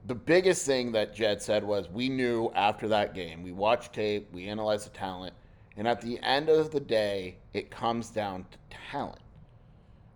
the 0.06 0.14
biggest 0.14 0.64
thing 0.64 0.92
that 0.92 1.14
Jedd 1.14 1.42
said 1.42 1.64
was 1.64 1.88
we 1.90 2.08
knew 2.08 2.50
after 2.54 2.88
that 2.88 3.12
game, 3.12 3.42
we 3.42 3.50
watched 3.50 3.92
tape, 3.92 4.28
we 4.32 4.46
analyzed 4.46 4.86
the 4.86 4.96
talent, 4.96 5.34
and 5.76 5.88
at 5.88 6.00
the 6.00 6.20
end 6.22 6.48
of 6.48 6.70
the 6.70 6.80
day, 6.80 7.36
it 7.52 7.70
comes 7.70 8.10
down 8.10 8.44
to 8.50 8.58
talent. 8.90 9.18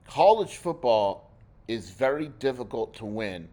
College 0.06 0.56
football 0.56 1.30
is 1.66 1.90
very 1.90 2.28
difficult 2.38 2.94
to 2.94 3.04
win 3.04 3.48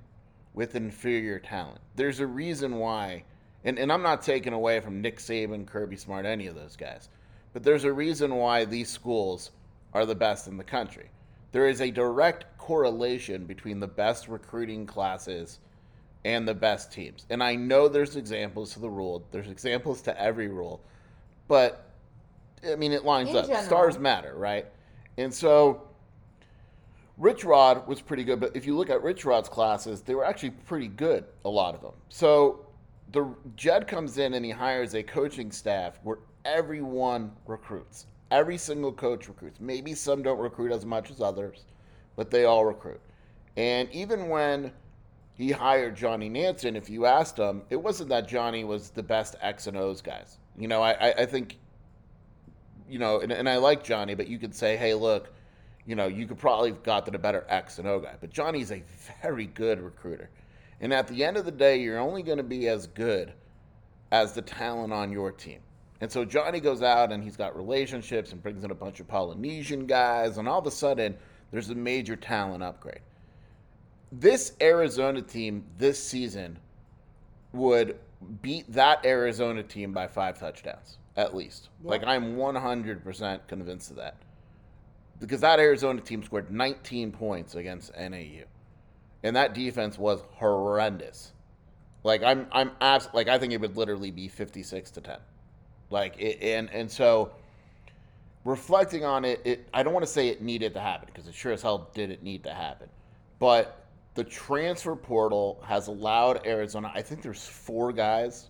with 0.54 0.76
inferior 0.76 1.40
talent. 1.40 1.80
There's 1.96 2.20
a 2.20 2.28
reason 2.28 2.78
why, 2.78 3.24
and, 3.64 3.80
and 3.80 3.92
I'm 3.92 4.04
not 4.04 4.22
taking 4.22 4.54
away 4.54 4.80
from 4.80 5.02
Nick 5.02 5.18
Saban, 5.18 5.66
Kirby 5.66 5.98
Smart, 5.98 6.26
any 6.26 6.46
of 6.48 6.56
those 6.56 6.76
guys, 6.76 7.10
but 7.54 7.64
there's 7.64 7.84
a 7.84 7.94
reason 7.94 8.36
why 8.36 8.66
these 8.66 8.90
schools 8.90 9.52
are 9.94 10.06
the 10.06 10.16
best 10.16 10.48
in 10.48 10.58
the 10.58 10.64
country. 10.64 11.10
There 11.52 11.68
is 11.68 11.82
a 11.82 11.90
direct 11.90 12.46
correlation 12.60 13.46
between 13.46 13.80
the 13.80 13.88
best 13.88 14.28
recruiting 14.28 14.86
classes 14.86 15.60
and 16.26 16.48
the 16.48 16.54
best 16.54 16.92
teams. 16.92 17.26
And 17.30 17.44
I 17.44 17.56
know 17.56 17.88
there's 17.88 18.16
examples 18.16 18.74
to 18.74 18.80
the 18.80 18.90
rule, 18.90 19.26
there's 19.32 19.50
examples 19.50 20.02
to 20.04 20.22
every 20.22 20.48
rule, 20.48 20.82
but 21.48 21.92
I 22.68 22.76
mean, 22.76 22.92
it 22.92 23.06
lines 23.06 23.30
In 23.30 23.38
up. 23.38 23.46
general. 23.46 23.64
Stars 23.64 24.00
matter, 24.00 24.34
right? 24.36 24.66
And 25.18 25.34
so 25.34 25.88
Rich 27.18 27.44
Rod 27.44 27.88
was 27.88 28.02
pretty 28.02 28.24
good, 28.24 28.40
but 28.40 28.56
if 28.56 28.66
you 28.66 28.76
look 28.76 28.90
at 28.90 29.02
Rich 29.02 29.26
Rod's 29.26 29.50
classes, 29.50 30.02
they 30.02 30.16
were 30.16 30.26
actually 30.26 30.52
pretty 30.52 30.88
good, 30.88 31.26
a 31.46 31.50
lot 31.50 31.74
of 31.76 31.82
them. 31.82 31.94
So 32.10 32.66
the 33.12 33.34
Jedd 33.56 33.88
comes 33.88 34.18
in 34.18 34.34
and 34.34 34.46
he 34.46 34.52
hires 34.52 34.94
a 34.94 35.04
coaching 35.04 35.52
staff 35.52 36.00
where 36.04 36.20
everyone 36.46 37.32
recruits. 37.46 38.06
Every 38.30 38.58
single 38.58 38.92
coach 38.92 39.28
recruits. 39.28 39.60
Maybe 39.60 39.94
some 39.94 40.22
don't 40.22 40.40
recruit 40.40 40.72
as 40.72 40.86
much 40.86 41.10
as 41.10 41.22
others, 41.22 41.66
but 42.16 42.30
they 42.30 42.46
all 42.46 42.66
recruit. 42.66 43.00
And 43.56 43.90
even 43.92 44.30
when 44.30 44.72
he 45.38 45.52
hired 45.52 45.96
Johnny 45.96 46.30
Nansen, 46.30 46.76
if 46.76 46.90
you 46.90 47.06
asked 47.06 47.38
him, 47.38 47.62
it 47.70 47.76
wasn't 47.76 48.10
that 48.10 48.28
Johnny 48.28 48.64
was 48.64 48.90
the 48.90 49.04
best 49.04 49.36
X 49.40 49.68
and 49.68 49.78
O's 49.78 50.02
guys. 50.02 50.40
You 50.58 50.68
know, 50.68 50.82
I, 50.82 51.12
I, 51.12 51.26
think, 51.28 51.58
you 52.90 52.98
know, 52.98 53.20
and, 53.20 53.32
and 53.32 53.48
I 53.48 53.58
like 53.58 53.84
Johnny, 53.84 54.16
but 54.16 54.28
you 54.28 54.40
could 54.40 54.56
say, 54.56 54.76
hey, 54.76 54.96
look, 54.96 55.32
you 55.86 55.96
know, 55.96 56.08
you 56.08 56.26
could 56.26 56.40
probably 56.40 56.72
have 56.72 56.82
gotten 56.82 57.14
a 57.14 57.20
better 57.20 57.46
X 57.50 57.78
and 57.78 57.88
O 57.88 58.00
guy. 58.00 58.16
But 58.20 58.32
Johnny's 58.32 58.72
a 58.72 58.82
very 59.22 59.46
good 59.46 59.80
recruiter. 59.80 60.32
And 60.82 60.92
at 60.92 61.08
the 61.08 61.24
end 61.24 61.38
of 61.38 61.46
the 61.46 61.52
day, 61.52 61.78
you're 61.78 62.00
only 62.00 62.24
going 62.24 62.38
to 62.38 62.44
be 62.44 62.68
as 62.68 62.88
good 62.88 63.32
as 64.12 64.34
the 64.34 64.42
talent 64.42 64.92
on 64.92 65.12
your 65.12 65.32
team. 65.32 65.60
And 66.02 66.12
so 66.12 66.26
Johnny 66.26 66.60
goes 66.60 66.82
out 66.82 67.12
and 67.12 67.24
he's 67.24 67.38
got 67.38 67.56
relationships 67.56 68.32
and 68.32 68.42
brings 68.42 68.64
in 68.64 68.72
a 68.72 68.76
bunch 68.76 69.00
of 69.00 69.08
Polynesian 69.08 69.86
guys, 69.86 70.38
and 70.38 70.48
all 70.48 70.60
of 70.60 70.68
a 70.68 70.72
sudden, 70.72 71.16
there's 71.52 71.70
a 71.70 71.76
major 71.76 72.16
talent 72.16 72.64
upgrade. 72.64 73.02
This 74.12 74.54
Arizona 74.62 75.22
team 75.22 75.66
this 75.78 76.02
season 76.02 76.58
would 77.54 77.98
beat 78.42 78.72
that 78.72 79.06
Arizona 79.06 79.64
team 79.64 79.94
by 79.94 80.08
five 80.08 80.40
touchdowns, 80.40 80.98
at 81.16 81.36
least. 81.36 81.70
Like, 81.84 82.04
I'm 82.06 82.36
100% 82.38 83.48
convinced 83.48 83.92
of 83.92 83.98
that 83.98 84.16
because 85.20 85.42
that 85.42 85.60
Arizona 85.60 86.02
team 86.02 86.24
scored 86.24 86.52
19 86.52 87.12
points 87.12 87.56
against 87.56 87.96
NAU, 87.98 88.44
and 89.24 89.36
that 89.36 89.54
defense 89.54 89.98
was 89.98 90.22
horrendous. 90.32 91.34
Like 92.04 92.24
I'm, 92.24 92.48
I'm 92.52 92.72
abs- 92.80 93.10
like 93.14 93.28
I 93.28 93.38
think 93.38 93.54
it 93.54 93.62
would 93.62 93.76
literally 93.76 94.12
be 94.12 94.28
56 94.28 94.92
to 94.92 95.02
10. 95.02 95.18
Like 95.90 96.20
it, 96.20 96.42
and 96.42 96.70
and 96.72 96.90
so 96.90 97.32
reflecting 98.46 99.04
on 99.04 99.26
it, 99.26 99.42
it 99.44 99.68
I 99.74 99.84
don't 99.84 99.94
want 99.94 100.06
to 100.06 100.12
say 100.12 100.28
it 100.30 100.42
needed 100.42 100.74
to 100.76 100.80
happen 100.80 101.10
because 101.12 101.28
it 101.28 101.36
sure 101.36 101.52
as 101.52 101.62
hell 101.62 101.90
didn't 101.94 102.24
need 102.24 102.44
to 102.44 102.54
happen, 102.54 102.90
but 103.40 103.87
the 104.18 104.24
transfer 104.24 104.96
portal 104.96 105.62
has 105.64 105.86
allowed 105.88 106.46
Arizona. 106.48 106.92
I 106.96 107.04
think 107.04 107.22
there's 107.22 107.46
four 107.46 107.94
guys 107.94 108.48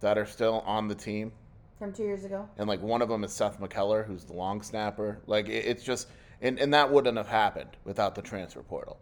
that 0.00 0.16
are 0.16 0.24
still 0.24 0.62
on 0.64 0.88
the 0.88 0.94
team 0.94 1.30
From 1.78 1.92
two 1.92 2.04
years 2.04 2.24
ago. 2.24 2.48
and 2.56 2.66
like 2.66 2.80
one 2.80 3.02
of 3.02 3.10
them 3.10 3.22
is 3.22 3.30
Seth 3.30 3.60
MacKellar, 3.60 4.06
who's 4.06 4.24
the 4.24 4.32
long 4.32 4.62
snapper. 4.62 5.20
Like 5.26 5.46
it, 5.50 5.66
it's 5.66 5.84
just, 5.84 6.08
and 6.40 6.58
and 6.58 6.72
that 6.72 6.90
wouldn't 6.90 7.18
have 7.18 7.28
happened 7.28 7.68
without 7.84 8.14
the 8.14 8.22
transfer 8.22 8.62
portal. 8.62 8.98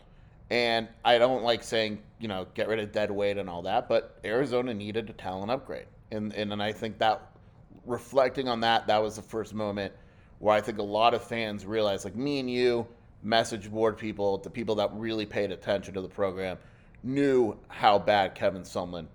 And 0.51 0.89
I 1.05 1.19
don't 1.19 1.45
like 1.45 1.63
saying 1.63 2.03
you 2.19 2.27
know 2.27 2.49
get 2.55 2.67
rid 2.67 2.81
of 2.81 2.91
dead 2.91 3.13
weight 3.13 3.39
and 3.39 3.49
all 3.49 3.63
that, 3.63 3.89
but 3.89 4.19
Arizona 4.25 4.75
needed 4.75 5.09
a 5.09 5.13
talent 5.13 5.53
upgrade, 5.53 5.87
and 6.11 6.35
and, 6.35 6.53
and 6.53 6.61
I 6.61 6.73
think 6.73 6.99
that 6.99 7.31
reflecting 7.85 8.49
on 8.49 8.59
that, 8.63 8.89
that 8.89 9.01
was 9.01 9.15
the 9.15 9.23
first 9.23 9.55
moment 9.55 9.93
where 10.41 10.53
I 10.53 10.61
think 10.61 10.79
a 10.79 10.83
lot 10.83 11.15
of 11.15 11.23
fans 11.23 11.65
realized, 11.65 12.05
like 12.05 12.17
me 12.17 12.41
and 12.41 12.51
you, 12.51 12.89
message 13.27 13.71
board 13.71 13.99
people, 13.99 14.39
the 14.39 14.51
people 14.51 14.77
that 14.77 14.91
really 14.95 15.27
paid 15.27 15.51
attention 15.51 15.93
to 15.95 16.01
the 16.01 16.09
program, 16.09 16.57
knew 17.03 17.57
how 17.69 17.99
bad 17.99 18.35
Kevin 18.35 18.63
Sumlin 18.63 19.07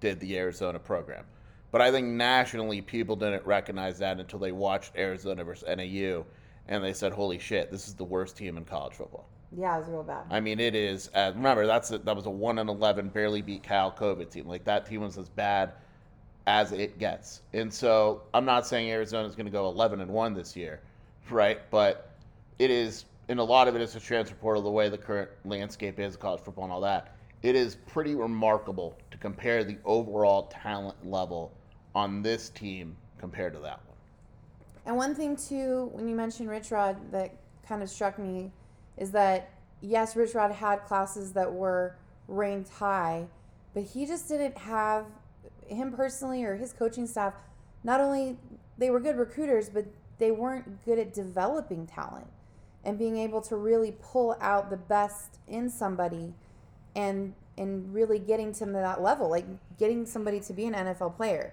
did 0.00 0.20
the 0.20 0.38
Arizona 0.38 0.78
program. 0.78 1.24
But 1.72 1.80
I 1.82 1.90
think 1.90 2.06
nationally, 2.06 2.80
people 2.80 3.16
didn't 3.16 3.44
recognize 3.44 3.98
that 3.98 4.18
until 4.20 4.38
they 4.38 4.52
watched 4.52 4.96
Arizona 4.96 5.44
versus 5.44 5.68
NAU, 5.68 6.24
and 6.68 6.82
they 6.82 6.92
said, 6.92 7.12
"Holy 7.12 7.38
shit, 7.38 7.70
this 7.70 7.88
is 7.88 7.94
the 7.94 8.04
worst 8.04 8.36
team 8.36 8.56
in 8.56 8.64
college 8.64 8.94
football." 8.94 9.28
Yeah, 9.56 9.76
it 9.76 9.80
was 9.80 9.88
real 9.88 10.02
bad. 10.02 10.24
I 10.30 10.40
mean, 10.40 10.60
it 10.60 10.74
is. 10.74 11.10
Uh, 11.14 11.32
remember, 11.34 11.66
that's 11.66 11.90
a, 11.90 11.98
that 11.98 12.16
was 12.16 12.26
a 12.26 12.30
one 12.30 12.58
and 12.58 12.70
eleven, 12.70 13.08
barely 13.08 13.42
beat 13.42 13.62
Cal 13.62 13.92
COVID 13.92 14.30
team. 14.30 14.46
Like 14.46 14.64
that 14.64 14.86
team 14.86 15.02
was 15.02 15.18
as 15.18 15.28
bad 15.28 15.72
as 16.46 16.72
it 16.72 16.98
gets. 16.98 17.42
And 17.52 17.72
so, 17.72 18.22
I'm 18.32 18.44
not 18.44 18.66
saying 18.66 18.88
Arizona 18.90 19.26
is 19.28 19.34
going 19.34 19.46
to 19.46 19.52
go 19.52 19.66
eleven 19.68 20.00
and 20.00 20.10
one 20.10 20.34
this 20.34 20.56
year, 20.56 20.80
right? 21.30 21.60
But 21.70 22.10
it 22.58 22.70
is, 22.70 23.04
and 23.28 23.40
a 23.40 23.44
lot 23.44 23.68
of 23.68 23.74
it 23.74 23.82
is 23.82 23.92
the 23.92 24.00
transfer 24.00 24.36
portal, 24.36 24.62
the 24.62 24.70
way 24.70 24.88
the 24.88 24.98
current 24.98 25.30
landscape 25.44 25.98
is, 25.98 26.16
college 26.16 26.40
football, 26.40 26.64
and 26.64 26.72
all 26.72 26.80
that. 26.80 27.16
It 27.42 27.56
is 27.56 27.76
pretty 27.86 28.14
remarkable 28.14 28.96
to 29.10 29.18
compare 29.18 29.64
the 29.64 29.78
overall 29.84 30.44
talent 30.44 31.04
level 31.04 31.52
on 31.94 32.22
this 32.22 32.50
team 32.50 32.96
compared 33.18 33.52
to 33.54 33.58
that 33.60 33.80
one. 33.86 33.96
And 34.86 34.96
one 34.96 35.14
thing 35.14 35.36
too, 35.36 35.90
when 35.92 36.08
you 36.08 36.14
mentioned 36.14 36.48
Rich 36.48 36.70
Rod, 36.70 36.96
that 37.12 37.34
kind 37.66 37.82
of 37.82 37.90
struck 37.90 38.18
me 38.18 38.52
is 38.96 39.10
that 39.12 39.50
yes, 39.80 40.14
Rich 40.16 40.34
Rod 40.34 40.52
had 40.52 40.84
classes 40.84 41.32
that 41.32 41.52
were 41.52 41.96
ranked 42.28 42.70
high, 42.70 43.26
but 43.74 43.82
he 43.82 44.06
just 44.06 44.28
didn't 44.28 44.56
have 44.56 45.06
him 45.66 45.92
personally 45.92 46.44
or 46.44 46.56
his 46.56 46.72
coaching 46.72 47.06
staff. 47.06 47.34
Not 47.82 48.00
only 48.00 48.36
they 48.78 48.90
were 48.90 49.00
good 49.00 49.16
recruiters, 49.16 49.68
but 49.68 49.84
they 50.18 50.30
weren't 50.30 50.84
good 50.84 50.98
at 50.98 51.12
developing 51.12 51.86
talent 51.86 52.26
and 52.86 52.96
being 52.96 53.18
able 53.18 53.40
to 53.42 53.56
really 53.56 53.96
pull 54.00 54.36
out 54.40 54.70
the 54.70 54.76
best 54.76 55.38
in 55.48 55.68
somebody 55.68 56.32
and 56.94 57.34
and 57.58 57.92
really 57.92 58.18
getting 58.18 58.52
to 58.52 58.66
that 58.66 59.02
level, 59.02 59.28
like 59.28 59.46
getting 59.78 60.06
somebody 60.06 60.38
to 60.40 60.52
be 60.52 60.66
an 60.66 60.74
NFL 60.74 61.16
player. 61.16 61.52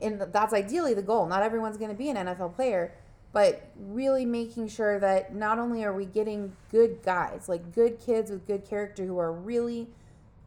And 0.00 0.20
that's 0.20 0.52
ideally 0.52 0.94
the 0.94 1.02
goal. 1.02 1.26
Not 1.26 1.42
everyone's 1.42 1.78
going 1.78 1.90
to 1.90 1.96
be 1.96 2.10
an 2.10 2.16
NFL 2.16 2.54
player, 2.54 2.92
but 3.32 3.70
really 3.78 4.26
making 4.26 4.68
sure 4.68 5.00
that 5.00 5.34
not 5.34 5.58
only 5.58 5.84
are 5.84 5.92
we 5.92 6.04
getting 6.04 6.52
good 6.70 7.02
guys, 7.02 7.48
like 7.48 7.74
good 7.74 7.98
kids 7.98 8.30
with 8.30 8.46
good 8.46 8.68
character 8.68 9.06
who 9.06 9.18
are 9.18 9.32
really 9.32 9.88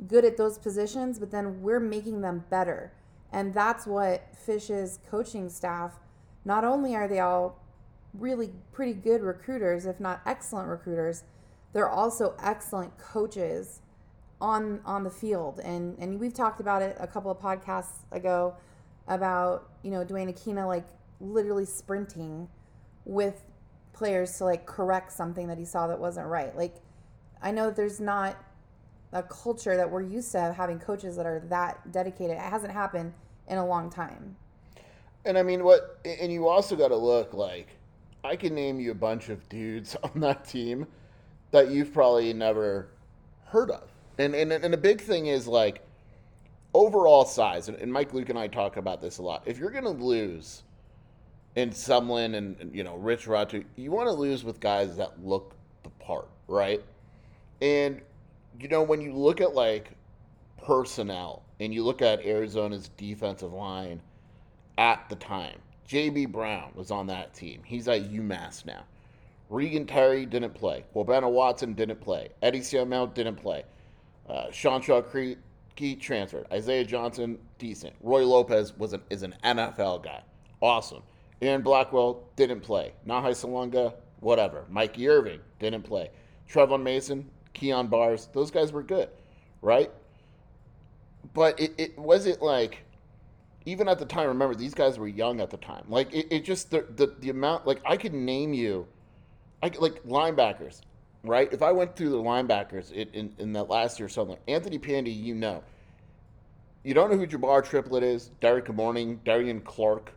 good 0.08 0.24
at 0.24 0.38
those 0.38 0.58
positions, 0.60 1.18
but 1.18 1.32
then 1.32 1.62
we're 1.62 1.80
making 1.80 2.22
them 2.22 2.46
better. 2.50 2.92
And 3.32 3.54
that's 3.54 3.88
what 3.88 4.28
Fisch's 4.36 5.00
coaching 5.10 5.50
staff, 5.50 5.94
not 6.46 6.64
only 6.64 6.96
are 6.96 7.08
they 7.08 7.20
all 7.20 7.61
really 8.14 8.52
pretty 8.72 8.94
good 8.94 9.22
recruiters, 9.22 9.86
if 9.86 10.00
not 10.00 10.22
excellent 10.26 10.68
recruiters, 10.68 11.24
they're 11.74 11.90
also 11.90 12.36
excellent 12.42 12.98
coaches 12.98 13.82
on 14.40 14.82
on 14.86 15.04
the 15.04 15.10
field. 15.10 15.60
And 15.64 15.98
and 16.00 16.20
we've 16.20 16.34
talked 16.34 16.60
about 16.60 16.82
it 16.82 16.98
a 17.00 17.08
couple 17.08 17.32
of 17.32 17.40
podcasts 17.40 18.04
ago 18.12 18.56
about, 19.08 19.70
you 19.84 19.92
know, 19.92 20.04
Duane 20.04 20.32
Akina 20.32 20.68
like 20.68 20.88
literally 21.20 21.66
sprinting 21.66 22.50
with 23.06 23.44
players 23.94 24.38
to 24.38 24.46
like 24.46 24.66
correct 24.66 25.12
something 25.12 25.48
that 25.48 25.58
he 25.58 25.66
saw 25.66 25.88
that 25.88 26.00
wasn't 26.00 26.28
right. 26.28 26.56
Like 26.56 26.76
I 27.42 27.52
know 27.52 27.68
that 27.68 27.76
there's 27.76 28.00
not 28.00 28.38
a 29.14 29.24
culture 29.24 29.76
that 29.76 29.90
we're 29.90 30.02
used 30.02 30.32
to 30.32 30.54
having 30.54 30.80
coaches 30.80 31.16
that 31.18 31.26
are 31.26 31.42
that 31.50 31.92
dedicated. 31.92 32.38
It 32.38 32.42
hasn't 32.42 32.72
happened 32.72 33.14
in 33.48 33.58
a 33.58 33.66
long 33.66 33.90
time. 33.90 34.36
And 35.26 35.38
I 35.38 35.44
mean, 35.44 35.64
what? 35.64 36.00
And 36.06 36.32
you 36.32 36.48
also 36.48 36.76
got 36.76 36.88
to 36.90 36.96
look 36.96 37.34
like 37.34 37.78
I 38.24 38.36
can 38.36 38.54
name 38.54 38.80
you 38.80 38.92
a 38.92 38.96
bunch 38.96 39.30
of 39.30 39.48
dudes 39.50 39.96
on 40.04 40.20
that 40.22 40.46
team 40.46 40.88
that 41.52 41.70
you've 41.70 41.94
probably 41.94 42.34
never 42.34 42.90
heard 43.46 43.72
of. 43.72 43.90
And 44.18 44.36
and 44.36 44.52
and 44.52 44.74
a 44.74 44.78
big 44.78 45.02
thing 45.02 45.28
is 45.28 45.48
like 45.48 45.82
overall 46.74 47.26
size. 47.26 47.70
And, 47.70 47.92
Mike 47.92 48.14
Luke 48.14 48.30
and 48.30 48.40
I 48.40 48.48
talk 48.48 48.78
about 48.78 49.02
this 49.02 49.18
a 49.18 49.22
lot. 49.22 49.44
If 49.46 49.58
you're 49.58 49.72
going 49.72 49.84
to 49.84 49.90
lose 49.90 50.64
in 51.56 51.70
Sumlin 51.72 52.36
and, 52.36 52.56
and 52.60 52.76
you 52.76 52.84
know 52.84 52.96
Rich 52.96 53.26
Ratu, 53.26 53.64
you 53.76 53.92
want 53.92 54.08
to 54.08 54.14
lose 54.14 54.44
with 54.44 54.60
guys 54.60 54.96
that 54.98 55.24
look 55.24 55.56
the 55.84 55.90
part, 55.90 56.28
right? 56.48 56.82
And 57.62 58.02
you 58.60 58.68
know 58.68 58.84
when 58.84 59.02
you 59.02 59.14
look 59.14 59.42
at 59.42 59.54
like 59.54 59.92
personnel 60.64 61.44
and 61.60 61.74
you 61.74 61.84
look 61.84 62.02
at 62.02 62.26
Arizona's 62.26 62.90
defensive 62.98 63.54
line 63.54 64.02
at 64.78 65.08
the 65.10 65.16
time. 65.16 65.58
JB 65.92 66.32
Brown 66.32 66.72
was 66.74 66.90
on 66.90 67.08
that 67.08 67.34
team. 67.34 67.62
He's 67.66 67.90
at 67.90 68.10
UMass 68.10 68.66
now. 68.66 68.84
Regan 69.50 69.86
Terry 69.86 70.26
didn't 70.26 70.54
play. 70.54 70.86
Kwabena 70.96 71.30
Watson 71.30 71.74
didn't 71.74 72.00
play. 72.00 72.30
Eddie 72.42 72.62
Siamel 72.62 73.14
didn't 73.14 73.36
play. 73.36 73.66
Uh, 74.30 74.50
Sean 74.52 74.82
Shaw 74.82 75.02
Cre- 75.02 75.34
Key 75.76 75.96
transferred. 75.96 76.48
Isaiah 76.54 76.86
Johnson, 76.86 77.38
decent. 77.58 77.94
Roy 78.00 78.26
Lopez 78.26 78.78
was 78.78 78.94
an, 78.94 79.02
is 79.10 79.24
an 79.24 79.36
NFL 79.44 80.06
guy. 80.06 80.22
Awesome. 80.62 81.04
Aaron 81.42 81.62
Blackwell 81.62 82.24
didn't 82.38 82.62
play. 82.62 82.94
Nahai 83.06 83.32
Salonga, 83.32 83.94
whatever. 84.22 84.64
Mikey 84.70 85.10
Irving 85.10 85.42
didn't 85.60 85.84
play. 85.84 86.10
Trevon 86.50 86.84
Mason, 86.84 87.30
Keon 87.54 87.88
Bars, 87.88 88.30
those 88.32 88.52
guys 88.52 88.72
were 88.72 88.84
good, 88.84 89.10
right? 89.62 89.92
but 91.34 91.60
it, 91.60 91.74
it 91.78 91.98
wasn't 91.98 92.42
like 92.42 92.84
even 93.66 93.88
at 93.88 94.00
the 94.00 94.06
time. 94.06 94.28
Remember, 94.28 94.56
these 94.56 94.74
guys 94.74 94.98
were 94.98 95.08
young 95.08 95.40
at 95.42 95.50
the 95.50 95.58
time. 95.58 95.84
Like 95.88 96.14
it, 96.14 96.28
it 96.32 96.46
just 96.46 96.72
the, 96.72 96.86
the 96.96 97.16
the 97.20 97.30
amount. 97.30 97.68
Like 97.68 97.82
I 97.86 97.98
could 97.98 98.14
name 98.14 98.54
you, 98.54 98.88
I 99.62 99.72
like 99.80 100.04
linebackers, 100.04 100.82
right? 101.24 101.52
If 101.52 101.62
I 101.62 101.72
went 101.72 101.96
through 101.96 102.10
the 102.10 102.18
linebackers 102.18 102.92
in 102.92 103.08
in, 103.14 103.36
in 103.38 103.54
that 103.54 103.70
last 103.70 104.00
year 104.00 104.08
or 104.08 104.10
something, 104.10 104.38
Anthony 104.48 104.78
Pandy, 104.78 105.12
you 105.12 105.36
know. 105.36 105.64
You 106.84 106.96
don't 106.96 107.12
know 107.12 107.18
who 107.18 107.28
Jabbar 107.28 107.64
Triplett 107.64 108.02
is? 108.02 108.32
Derek 108.42 108.74
Morning, 108.74 109.20
Darian 109.24 109.62
Clark, 109.62 110.14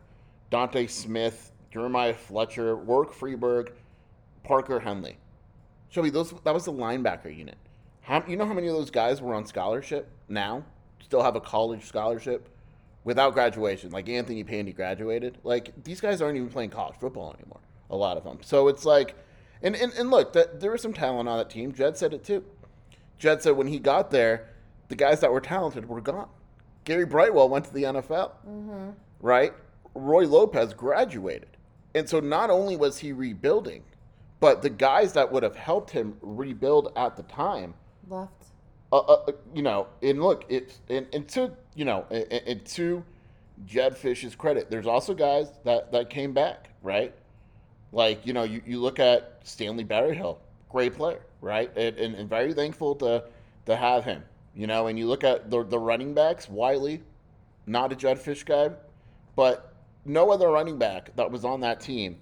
Dante 0.49 0.87
Smith, 0.87 1.51
Jeremiah 1.71 2.15
Fletcher, 2.15 2.75
Work 2.75 3.13
Freeberg, 3.13 3.69
Parker 4.43 4.79
Henley. 4.79 5.17
Shelby, 5.89 6.09
those 6.09 6.33
that 6.43 6.53
was 6.53 6.65
the 6.65 6.73
linebacker 6.73 7.35
unit. 7.35 7.57
How 8.01 8.23
you 8.27 8.35
know 8.35 8.45
how 8.45 8.53
many 8.53 8.67
of 8.67 8.73
those 8.73 8.89
guys 8.89 9.21
were 9.21 9.35
on 9.35 9.45
scholarship 9.45 10.09
now? 10.27 10.63
Still 11.03 11.21
have 11.21 11.35
a 11.35 11.41
college 11.41 11.85
scholarship 11.85 12.49
without 13.05 13.33
graduation. 13.33 13.91
Like 13.91 14.09
Anthony 14.09 14.43
Pandy 14.43 14.73
graduated. 14.73 15.37
Like 15.45 15.71
these 15.85 16.01
guys 16.01 16.21
aren't 16.21 16.35
even 16.35 16.49
playing 16.49 16.71
college 16.71 16.97
football 16.99 17.33
anymore. 17.39 17.61
A 17.89 17.95
lot 17.95 18.17
of 18.17 18.25
them. 18.25 18.39
So 18.41 18.67
it's 18.67 18.83
like, 18.83 19.15
and 19.61 19.75
and, 19.77 19.93
and 19.93 20.11
look, 20.11 20.33
that 20.33 20.59
there 20.59 20.71
was 20.71 20.81
some 20.81 20.93
talent 20.93 21.29
on 21.29 21.37
that 21.37 21.49
team. 21.49 21.71
Jedd 21.71 21.95
said 21.95 22.13
it 22.13 22.25
too. 22.25 22.43
Jedd 23.17 23.41
said 23.41 23.51
when 23.51 23.67
he 23.67 23.79
got 23.79 24.11
there, 24.11 24.49
the 24.89 24.95
guys 24.95 25.21
that 25.21 25.31
were 25.31 25.39
talented 25.39 25.87
were 25.87 26.01
gone. 26.01 26.27
Gary 26.83 27.05
Brightwell 27.05 27.47
went 27.47 27.65
to 27.65 27.73
the 27.73 27.83
NFL, 27.83 28.31
mm-hmm. 28.47 28.89
right? 29.21 29.53
Roy 29.93 30.27
Lopez 30.27 30.73
graduated. 30.73 31.57
And 31.95 32.07
so 32.09 32.19
not 32.19 32.49
only 32.49 32.75
was 32.75 32.99
he 32.99 33.13
rebuilding, 33.13 33.83
but 34.39 34.61
the 34.61 34.69
guys 34.69 35.13
that 35.13 35.31
would 35.31 35.43
have 35.43 35.55
helped 35.55 35.91
him 35.91 36.17
rebuild 36.21 36.91
at 36.95 37.15
the 37.15 37.23
time, 37.23 37.73
Left. 38.07 38.34
Uh, 38.95 39.13
uh, 39.27 39.31
you 39.53 39.61
know, 39.61 39.87
and 40.01 40.23
look, 40.23 40.45
it's 40.47 40.79
and, 40.89 41.05
and 41.11 41.27
to 41.27 41.51
you 41.75 41.83
know, 41.83 42.05
and, 42.09 42.31
and 42.31 42.65
to 42.65 43.03
Jedd 43.65 43.93
Fisch's 43.97 44.35
credit, 44.35 44.71
there's 44.71 44.87
also 44.87 45.13
guys 45.13 45.51
that 45.65 45.91
that 45.91 46.09
came 46.09 46.31
back, 46.31 46.69
right? 46.81 47.13
Like 47.91 48.25
you 48.25 48.31
know, 48.31 48.43
you, 48.43 48.61
you 48.65 48.79
look 48.79 48.99
at 48.99 49.39
Stanley 49.43 49.83
Berryhill, 49.83 50.39
great 50.69 50.93
player, 50.93 51.19
right? 51.41 51.75
And, 51.75 51.97
and, 51.97 52.15
and 52.15 52.29
very 52.29 52.53
thankful 52.53 52.95
to 52.95 53.25
to 53.65 53.75
have 53.75 54.05
him, 54.05 54.23
you 54.55 54.65
know. 54.65 54.87
And 54.87 54.97
you 54.97 55.07
look 55.07 55.25
at 55.25 55.51
the 55.51 55.65
the 55.65 55.77
running 55.77 56.13
backs, 56.13 56.47
Wiley, 56.47 57.03
not 57.65 57.91
a 57.91 57.97
Jedd 57.97 58.17
Fisch 58.17 58.45
guy, 58.45 58.69
but 59.35 59.73
no 60.05 60.31
other 60.31 60.47
running 60.47 60.77
back 60.77 61.13
that 61.17 61.29
was 61.29 61.43
on 61.43 61.59
that 61.61 61.81
team 61.81 62.15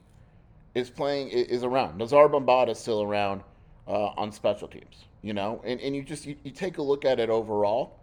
is 0.73 0.89
playing 0.89 1.29
is 1.29 1.63
around. 1.63 1.99
Nazar 1.99 2.27
Bombata 2.27 2.69
is 2.69 2.79
still 2.79 3.03
around 3.03 3.43
uh, 3.87 4.07
on 4.17 4.31
special 4.31 4.67
teams, 4.67 5.05
you 5.21 5.33
know, 5.33 5.61
and, 5.65 5.79
and 5.81 5.95
you 5.95 6.03
just 6.03 6.25
you, 6.25 6.35
you 6.43 6.51
take 6.51 6.77
a 6.77 6.81
look 6.81 7.05
at 7.05 7.19
it 7.19 7.29
overall, 7.29 7.99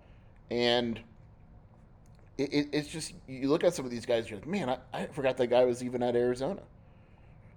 and 0.50 1.00
it, 2.38 2.52
it, 2.52 2.68
it's 2.72 2.88
just 2.88 3.14
you 3.26 3.48
look 3.48 3.64
at 3.64 3.74
some 3.74 3.84
of 3.84 3.90
these 3.90 4.06
guys, 4.06 4.28
you're 4.30 4.38
like, 4.38 4.48
man, 4.48 4.68
I, 4.70 4.78
I 4.92 5.06
forgot 5.06 5.36
that 5.38 5.48
guy 5.48 5.64
was 5.64 5.82
even 5.82 6.02
at 6.02 6.16
Arizona. 6.16 6.60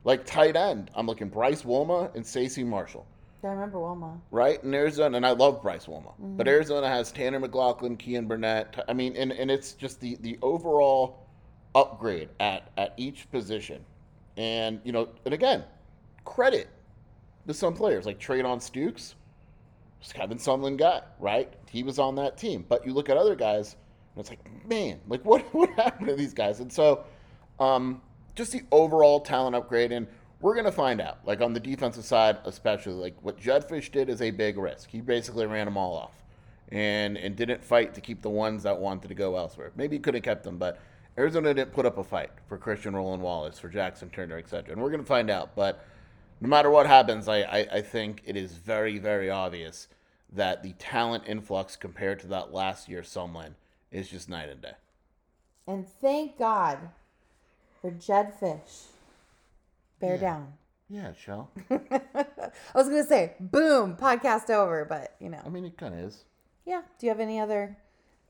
Like 0.04 0.26
tight 0.26 0.56
end, 0.58 0.92
I'm 0.96 1.08
looking 1.08 1.30
Bryce 1.30 1.64
Wolma 1.64 2.14
and 2.16 2.26
Stacey 2.26 2.64
Marshall, 2.64 3.06
Yeah, 3.42 3.52
I 3.52 3.54
remember 3.54 3.78
Wolma. 3.78 4.20
right? 4.32 4.62
In 4.62 4.74
Arizona, 4.74 5.16
and 5.16 5.26
I 5.26 5.32
love 5.32 5.62
Bryce 5.62 5.86
Wolma, 5.86 6.12
but 6.20 6.48
Arizona 6.48 6.88
has 6.90 7.12
Tanner 7.12 7.40
McLaughlin, 7.40 7.96
Keyan 7.98 8.28
Burnett. 8.28 8.84
I 8.90 8.94
mean, 8.94 9.16
and, 9.16 9.32
and 9.32 9.50
it's 9.50 9.74
just 9.74 10.02
the 10.02 10.18
the 10.22 10.38
overall 10.42 11.20
upgrade 11.74 12.30
at 12.42 12.72
at 12.78 12.94
each 12.98 13.32
position, 13.32 13.84
and 14.36 14.82
you 14.84 14.92
know, 14.92 15.08
and 15.24 15.34
again, 15.34 15.64
credit 16.26 16.68
to 17.48 17.54
some 17.54 17.74
players 17.74 18.06
like 18.06 18.20
Treydan 18.20 18.58
Stukes, 18.58 19.16
was 20.04 20.14
Kevin 20.14 20.38
Sumlin 20.38 20.78
guy, 20.78 21.02
right? 21.20 21.52
He 21.70 21.84
was 21.84 22.00
on 22.00 22.16
that 22.16 22.38
team. 22.38 22.66
But 22.68 22.86
you 22.86 22.94
look 22.94 23.10
at 23.10 23.18
other 23.18 23.36
guys, 23.36 23.76
and 24.16 24.22
it's 24.22 24.30
like, 24.30 24.68
man, 24.68 25.00
like 25.08 25.24
what 25.26 25.42
what 25.54 25.70
happened 25.72 26.08
to 26.08 26.16
these 26.16 26.34
guys? 26.34 26.60
And 26.60 26.72
so, 26.72 27.06
um, 27.60 28.02
just 28.36 28.52
the 28.52 28.62
overall 28.72 29.20
talent 29.20 29.56
upgrade, 29.56 29.92
and 29.92 30.08
we're 30.42 30.56
gonna 30.56 30.72
find 30.72 31.02
out. 31.02 31.20
Like 31.26 31.42
on 31.42 31.54
the 31.54 31.60
defensive 31.60 32.06
side, 32.06 32.38
especially, 32.46 32.94
like 32.94 33.16
what 33.22 33.40
Jedd 33.40 33.68
Fisch 33.68 33.92
did 33.92 34.10
is 34.10 34.22
a 34.22 34.32
big 34.32 34.58
risk. 34.58 34.90
He 34.90 35.02
basically 35.02 35.46
ran 35.46 35.66
them 35.66 35.78
all 35.78 35.96
off, 35.96 36.24
and 36.70 37.18
and 37.18 37.36
didn't 37.36 37.64
fight 37.64 37.94
to 37.96 38.02
keep 38.02 38.22
the 38.22 38.30
ones 38.30 38.64
that 38.64 38.78
wanted 38.78 39.08
to 39.08 39.16
go 39.16 39.38
elsewhere. 39.38 39.72
Maybe 39.76 39.96
he 39.96 40.00
could 40.00 40.14
have 40.14 40.24
kept 40.24 40.44
them, 40.44 40.58
but 40.58 40.80
Arizona 41.18 41.54
didn't 41.54 41.74
put 41.74 41.86
up 41.86 41.98
a 41.98 42.04
fight 42.04 42.32
for 42.48 42.58
Christian 42.58 42.96
Roland 42.96 43.22
Wallace, 43.22 43.60
for 43.60 43.70
Jackson 43.70 44.10
Turner, 44.10 44.38
etc. 44.38 44.74
And 44.74 44.82
we're 44.82 44.92
gonna 44.92 45.04
find 45.04 45.30
out, 45.30 45.56
but 45.56 45.86
no 46.44 46.50
matter 46.50 46.70
what 46.70 46.86
happens, 46.86 47.30
I, 47.30 47.38
I, 47.44 47.68
I 47.72 47.82
think 47.82 48.22
it 48.26 48.36
is 48.36 48.52
very, 48.52 49.00
very 49.00 49.30
obvious 49.30 49.88
that 50.34 50.62
the 50.62 50.74
talent 50.74 51.24
influx 51.26 51.78
compared 51.78 52.20
to 52.20 52.28
that 52.28 52.52
last 52.52 52.90
year 52.90 53.02
Sumlin 53.02 53.54
is 53.92 54.10
just 54.10 54.28
night 54.30 54.50
and 54.50 54.62
day. 54.62 54.74
And 55.66 55.88
thank 55.88 56.38
God 56.38 56.80
for 57.82 57.92
Jedd 57.92 58.34
Fisch. 58.42 58.88
Bear 60.02 60.18
down. 60.18 60.52
Yeah, 60.90 61.14
Shell. 61.14 61.50
I 61.72 62.26
was 62.76 62.90
gonna 62.90 63.06
say, 63.06 63.36
boom, 63.40 63.96
podcast 63.96 64.50
over, 64.50 64.84
but 64.84 65.16
you 65.22 65.30
know, 65.30 65.40
I 65.46 65.48
mean, 65.50 65.64
it 65.64 65.78
kind 65.78 65.94
of 65.94 66.02
is. 66.02 66.26
yeah. 66.66 66.82
Do 67.00 67.06
you 67.06 67.10
have 67.10 67.22
any 67.22 67.40
other 67.40 67.78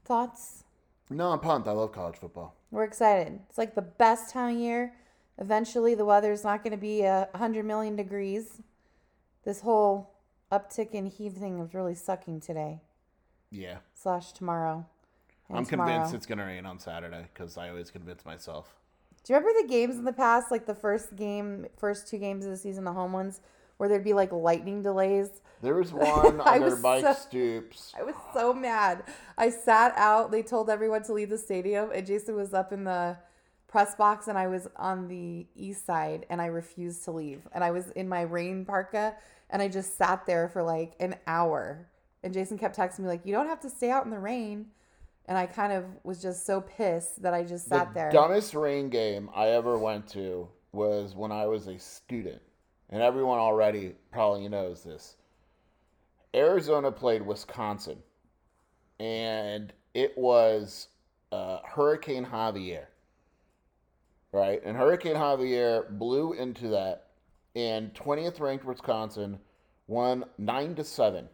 thoughts? 0.06 0.65
No, 1.10 1.32
I'm 1.32 1.39
pumped. 1.39 1.67
I 1.67 1.71
love 1.71 1.91
college 1.93 2.17
football. 2.17 2.54
We're 2.69 2.84
excited. 2.84 3.39
It's 3.49 3.58
like 3.58 3.73
the 3.73 3.82
best 3.82 4.32
time 4.32 4.56
of 4.56 4.62
year. 4.62 4.93
Eventually, 5.38 5.96
the 5.96 6.06
weather's 6.06 6.43
not 6.43 6.63
going 6.63 6.72
to 6.72 6.78
be 6.78 7.02
a 7.04 7.28
hundred 7.36 7.65
million 7.65 7.96
degrees. 7.96 8.62
This 9.46 9.62
whole 9.62 10.12
uptick 10.52 10.91
in 10.91 11.08
heat 11.08 11.34
thing 11.34 11.60
is 11.60 11.74
really 11.74 11.96
sucking 11.96 12.39
today 12.41 12.82
Yeah. 13.50 13.78
slash 13.96 14.32
tomorrow. 14.34 14.86
and 15.50 15.58
I'm 15.58 15.65
tomorrow. 15.65 15.89
convinced 15.91 16.13
it's 16.15 16.26
going 16.26 16.38
to 16.38 16.43
rain 16.46 16.65
on 16.65 16.80
Saturday 16.80 17.28
because 17.34 17.58
I 17.58 17.69
always 17.69 17.89
convince 17.91 18.24
myself. 18.26 18.76
Do 19.24 19.34
you 19.34 19.39
remember 19.39 19.62
the 19.62 19.67
games 19.67 19.96
in 19.96 20.06
the 20.06 20.13
past, 20.13 20.52
like 20.52 20.65
the 20.65 20.76
first 20.76 21.15
game, 21.15 21.65
first 21.78 22.08
two 22.08 22.17
games 22.17 22.46
of 22.46 22.52
the 22.52 22.58
season, 22.58 22.84
the 22.84 22.93
home 22.93 23.12
ones, 23.13 23.41
where 23.78 23.89
there'd 23.89 24.04
be 24.04 24.13
like 24.13 24.32
lightning 24.32 24.82
delays? 24.84 25.41
There 25.62 25.76
was 25.76 25.91
one 25.93 26.39
under 26.41 26.76
Mike 26.78 27.04
so- 27.04 27.13
Stoops. 27.13 27.93
I 27.98 28.04
was 28.04 28.15
so 28.34 28.54
mad. 28.54 29.04
I 29.38 29.50
sat 29.50 29.93
out. 29.98 30.32
They 30.32 30.43
told 30.43 30.69
everyone 30.69 31.04
to 31.04 31.13
leave 31.13 31.30
the 31.30 31.38
stadium, 31.38 31.89
and 31.93 32.06
Jason 32.06 32.36
was 32.36 32.54
up 32.54 32.72
in 32.72 32.84
the 32.84 33.17
press 33.73 33.95
box, 33.95 34.27
and 34.27 34.38
I 34.38 34.45
was 34.45 34.67
on 34.75 35.07
the 35.07 35.47
east 35.55 35.88
side, 35.88 36.27
and 36.29 36.39
I 36.39 36.45
refused 36.45 37.03
to 37.05 37.12
leave. 37.12 37.41
And 37.53 37.63
I 37.63 37.71
was 37.71 37.89
in 37.89 38.07
my 38.07 38.21
rain 38.21 38.65
parka, 38.65 39.15
and 39.49 39.63
I 39.63 39.67
just 39.67 39.97
sat 39.97 40.27
there 40.27 40.47
for 40.47 40.62
like 40.62 40.93
an 40.99 41.15
hour. 41.25 41.89
And 42.21 42.31
Jason 42.31 42.59
kept 42.59 42.77
texting 42.77 42.99
me 42.99 43.07
like, 43.07 43.25
"You 43.25 43.33
don't 43.33 43.47
have 43.47 43.59
to 43.62 43.71
stay 43.71 43.89
out 43.89 44.05
in 44.05 44.12
the 44.12 44.19
rain." 44.19 44.67
And 45.25 45.39
I 45.39 45.47
kind 45.47 45.73
of 45.73 45.86
was 46.03 46.21
just 46.21 46.45
so 46.45 46.62
pissed 46.62 47.23
that 47.23 47.33
I 47.33 47.43
just 47.43 47.67
sat 47.67 47.88
the 47.88 47.93
there. 47.95 48.12
dumbest 48.12 48.53
rain 48.53 48.89
game 48.89 49.27
I 49.33 49.47
ever 49.47 49.79
went 49.79 50.07
to 50.09 50.47
was 50.71 51.15
when 51.15 51.31
I 51.31 51.47
was 51.47 51.65
a 51.65 51.79
student, 51.79 52.43
and 52.91 53.01
everyone 53.01 53.39
already 53.39 53.95
probably 54.12 54.47
knows 54.49 54.83
this. 54.83 55.17
Arizona 56.36 56.91
played 56.91 57.23
Wisconsin, 57.23 57.97
and 58.99 59.73
it 59.95 60.15
was 60.15 60.89
uh, 61.31 61.57
Hurricane 61.65 62.25
Javier, 62.25 62.86
right? 64.34 64.62
And 64.65 64.76
Hurricane 64.76 65.15
Javier 65.15 65.89
blew 65.98 66.34
into 66.34 66.67
that, 66.69 67.06
and 67.56 67.93
20th 67.93 68.41
ranked 68.41 68.65
Wisconsin 68.65 69.39
won 69.88 70.26
nine 70.38 70.76
to 70.76 70.84
seven 70.84 71.30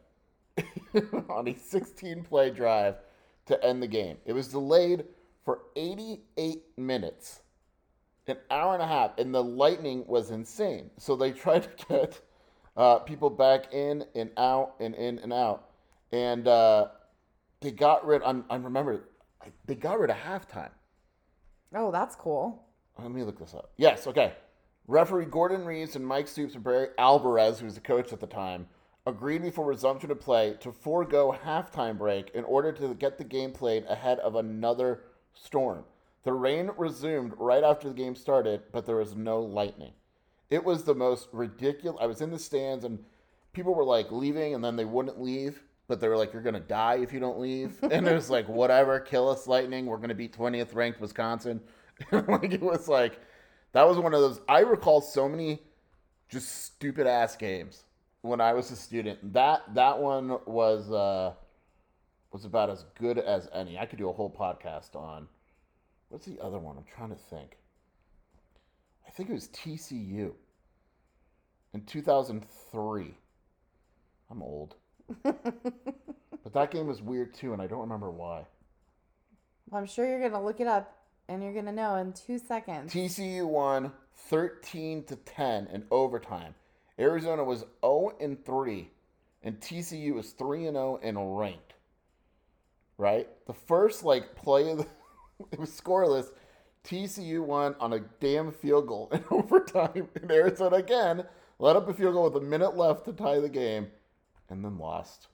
on 1.29 1.47
a 1.47 1.55
16 1.55 2.23
play 2.23 2.51
drive 2.51 2.95
to 3.45 3.63
end 3.63 3.81
the 3.81 3.87
game. 3.87 4.17
It 4.25 4.33
was 4.33 4.49
delayed 4.49 5.05
for 5.45 5.61
88 5.75 6.61
minutes, 6.77 7.41
an 8.27 8.37
hour 8.51 8.73
and 8.73 8.83
a 8.83 8.87
half, 8.87 9.17
and 9.17 9.33
the 9.33 9.43
lightning 9.43 10.03
was 10.05 10.29
insane. 10.29 10.91
So 10.97 11.15
they 11.15 11.31
tried 11.43 11.63
to 11.63 11.85
get 11.87 12.21
uh, 12.75 12.99
people 12.99 13.29
back 13.29 13.73
in 13.73 14.03
and 14.13 14.29
out 14.37 14.75
and 14.79 14.93
in 14.93 15.19
and 15.19 15.31
out, 15.31 15.69
and 16.11 16.47
uh, 16.47 16.87
they 17.61 17.71
got 17.71 18.05
rid. 18.05 18.21
I'm, 18.23 18.43
I 18.49 18.57
remember 18.57 19.05
they 19.65 19.75
got 19.75 19.99
rid 19.99 20.09
of 20.09 20.17
halftime. 20.17 20.71
oh, 21.73 21.91
that's 21.91 22.17
cool. 22.17 22.65
Let 23.01 23.11
me 23.11 23.23
look 23.23 23.39
this 23.39 23.53
up. 23.53 23.71
Yes, 23.77 24.07
okay. 24.07 24.33
Referee 24.87 25.25
Gordon 25.25 25.65
Reeves 25.65 25.95
and 25.95 26.05
Mike 26.05 26.27
Stoops 26.27 26.55
and 26.55 26.63
Barry 26.63 26.87
Alvarez, 26.97 27.59
who 27.59 27.65
was 27.65 27.75
the 27.75 27.81
coach 27.81 28.11
at 28.11 28.19
the 28.19 28.27
time, 28.27 28.67
agreed 29.05 29.41
before 29.41 29.65
resumption 29.65 30.11
of 30.11 30.19
play 30.19 30.55
to 30.61 30.71
forego 30.71 31.37
halftime 31.45 31.97
break 31.97 32.31
in 32.33 32.43
order 32.43 32.71
to 32.71 32.93
get 32.95 33.17
the 33.17 33.23
game 33.23 33.51
played 33.51 33.85
ahead 33.87 34.19
of 34.19 34.35
another 34.35 35.01
storm. 35.33 35.83
The 36.23 36.33
rain 36.33 36.71
resumed 36.77 37.33
right 37.37 37.63
after 37.63 37.87
the 37.87 37.93
game 37.93 38.15
started, 38.15 38.63
but 38.71 38.85
there 38.85 38.97
was 38.97 39.15
no 39.15 39.41
lightning. 39.41 39.93
It 40.49 40.63
was 40.63 40.83
the 40.83 40.95
most 40.95 41.29
ridiculous. 41.31 41.99
I 42.01 42.07
was 42.07 42.21
in 42.21 42.31
the 42.31 42.39
stands 42.39 42.83
and 42.83 42.99
people 43.53 43.73
were 43.73 43.85
like 43.85 44.11
leaving 44.11 44.53
and 44.55 44.63
then 44.63 44.75
they 44.75 44.85
wouldn't 44.85 45.21
leave, 45.21 45.63
but 45.87 45.99
they 45.99 46.07
were 46.07 46.17
like, 46.17 46.33
You're 46.33 46.41
going 46.41 46.55
to 46.55 46.59
die 46.59 46.97
if 46.97 47.13
you 47.13 47.19
don't 47.19 47.39
leave. 47.39 47.77
And 47.91 48.07
it 48.07 48.13
was 48.13 48.29
like, 48.29 48.49
Whatever, 48.49 48.99
kill 48.99 49.29
us, 49.29 49.47
lightning. 49.47 49.85
We're 49.85 49.97
going 49.97 50.09
to 50.09 50.15
beat 50.15 50.35
20th 50.35 50.75
ranked 50.75 50.99
Wisconsin. 50.99 51.61
like, 52.11 52.53
it 52.53 52.61
was 52.61 52.87
like, 52.87 53.19
that 53.73 53.87
was 53.87 53.97
one 53.97 54.13
of 54.13 54.21
those. 54.21 54.41
I 54.47 54.59
recall 54.59 55.01
so 55.01 55.29
many 55.29 55.61
just 56.29 56.65
stupid 56.65 57.07
ass 57.07 57.35
games 57.35 57.83
when 58.21 58.41
I 58.41 58.53
was 58.53 58.71
a 58.71 58.75
student. 58.75 59.33
That 59.33 59.73
that 59.75 59.99
one 59.99 60.39
was 60.45 60.91
uh 60.91 61.33
was 62.31 62.45
about 62.45 62.69
as 62.69 62.85
good 62.99 63.17
as 63.17 63.49
any. 63.53 63.77
I 63.77 63.85
could 63.85 63.99
do 63.99 64.09
a 64.09 64.13
whole 64.13 64.29
podcast 64.29 64.95
on. 64.95 65.27
What's 66.09 66.25
the 66.25 66.39
other 66.39 66.57
one? 66.57 66.77
I'm 66.77 66.85
trying 66.95 67.09
to 67.09 67.15
think. 67.15 67.57
I 69.07 69.11
think 69.11 69.29
it 69.29 69.33
was 69.33 69.47
TCU 69.49 70.31
in 71.73 71.81
2003. 71.85 73.13
I'm 74.31 74.41
old. 74.41 74.75
but 75.23 76.53
that 76.53 76.71
game 76.71 76.87
was 76.87 77.01
weird 77.01 77.33
too, 77.33 77.53
and 77.53 77.61
I 77.61 77.67
don't 77.67 77.81
remember 77.81 78.11
why. 78.11 78.45
Well, 79.69 79.81
I'm 79.81 79.87
sure 79.87 80.07
you're 80.07 80.21
gonna 80.21 80.43
look 80.43 80.59
it 80.59 80.67
up 80.67 80.98
and 81.29 81.43
you're 81.43 81.53
gonna 81.53 81.71
know 81.71 81.95
in 81.95 82.11
two 82.11 82.39
seconds. 82.39 82.91
TCU 82.91 83.47
won 83.47 83.91
13 84.29 85.03
to 85.05 85.15
10 85.15 85.67
in 85.67 85.85
overtime. 85.91 86.55
Arizona 86.99 87.43
was 87.43 87.65
0 87.81 88.17
and 88.19 88.43
3, 88.43 88.89
and 89.43 89.61
TCU 89.61 90.15
was 90.15 90.31
3 90.31 90.65
and 90.65 90.75
0 90.75 90.99
and 91.01 91.37
ranked. 91.37 91.75
Right? 92.97 93.29
The 93.45 93.53
first 93.53 94.03
like 94.03 94.35
play 94.35 94.71
of 94.71 94.79
the 94.79 94.87
it 95.51 95.59
was 95.59 95.69
scoreless. 95.69 96.27
TCU 96.83 97.45
won 97.45 97.75
on 97.79 97.93
a 97.93 97.99
damn 98.19 98.51
field 98.51 98.87
goal 98.87 99.09
in 99.13 99.23
overtime, 99.31 100.09
and 100.21 100.31
Arizona 100.31 100.77
again 100.77 101.23
let 101.59 101.75
up 101.75 101.87
a 101.87 101.93
field 101.93 102.15
goal 102.15 102.23
with 102.23 102.41
a 102.41 102.45
minute 102.45 102.75
left 102.75 103.05
to 103.05 103.13
tie 103.13 103.39
the 103.39 103.49
game, 103.49 103.87
and 104.49 104.65
then 104.65 104.77
lost. 104.77 105.27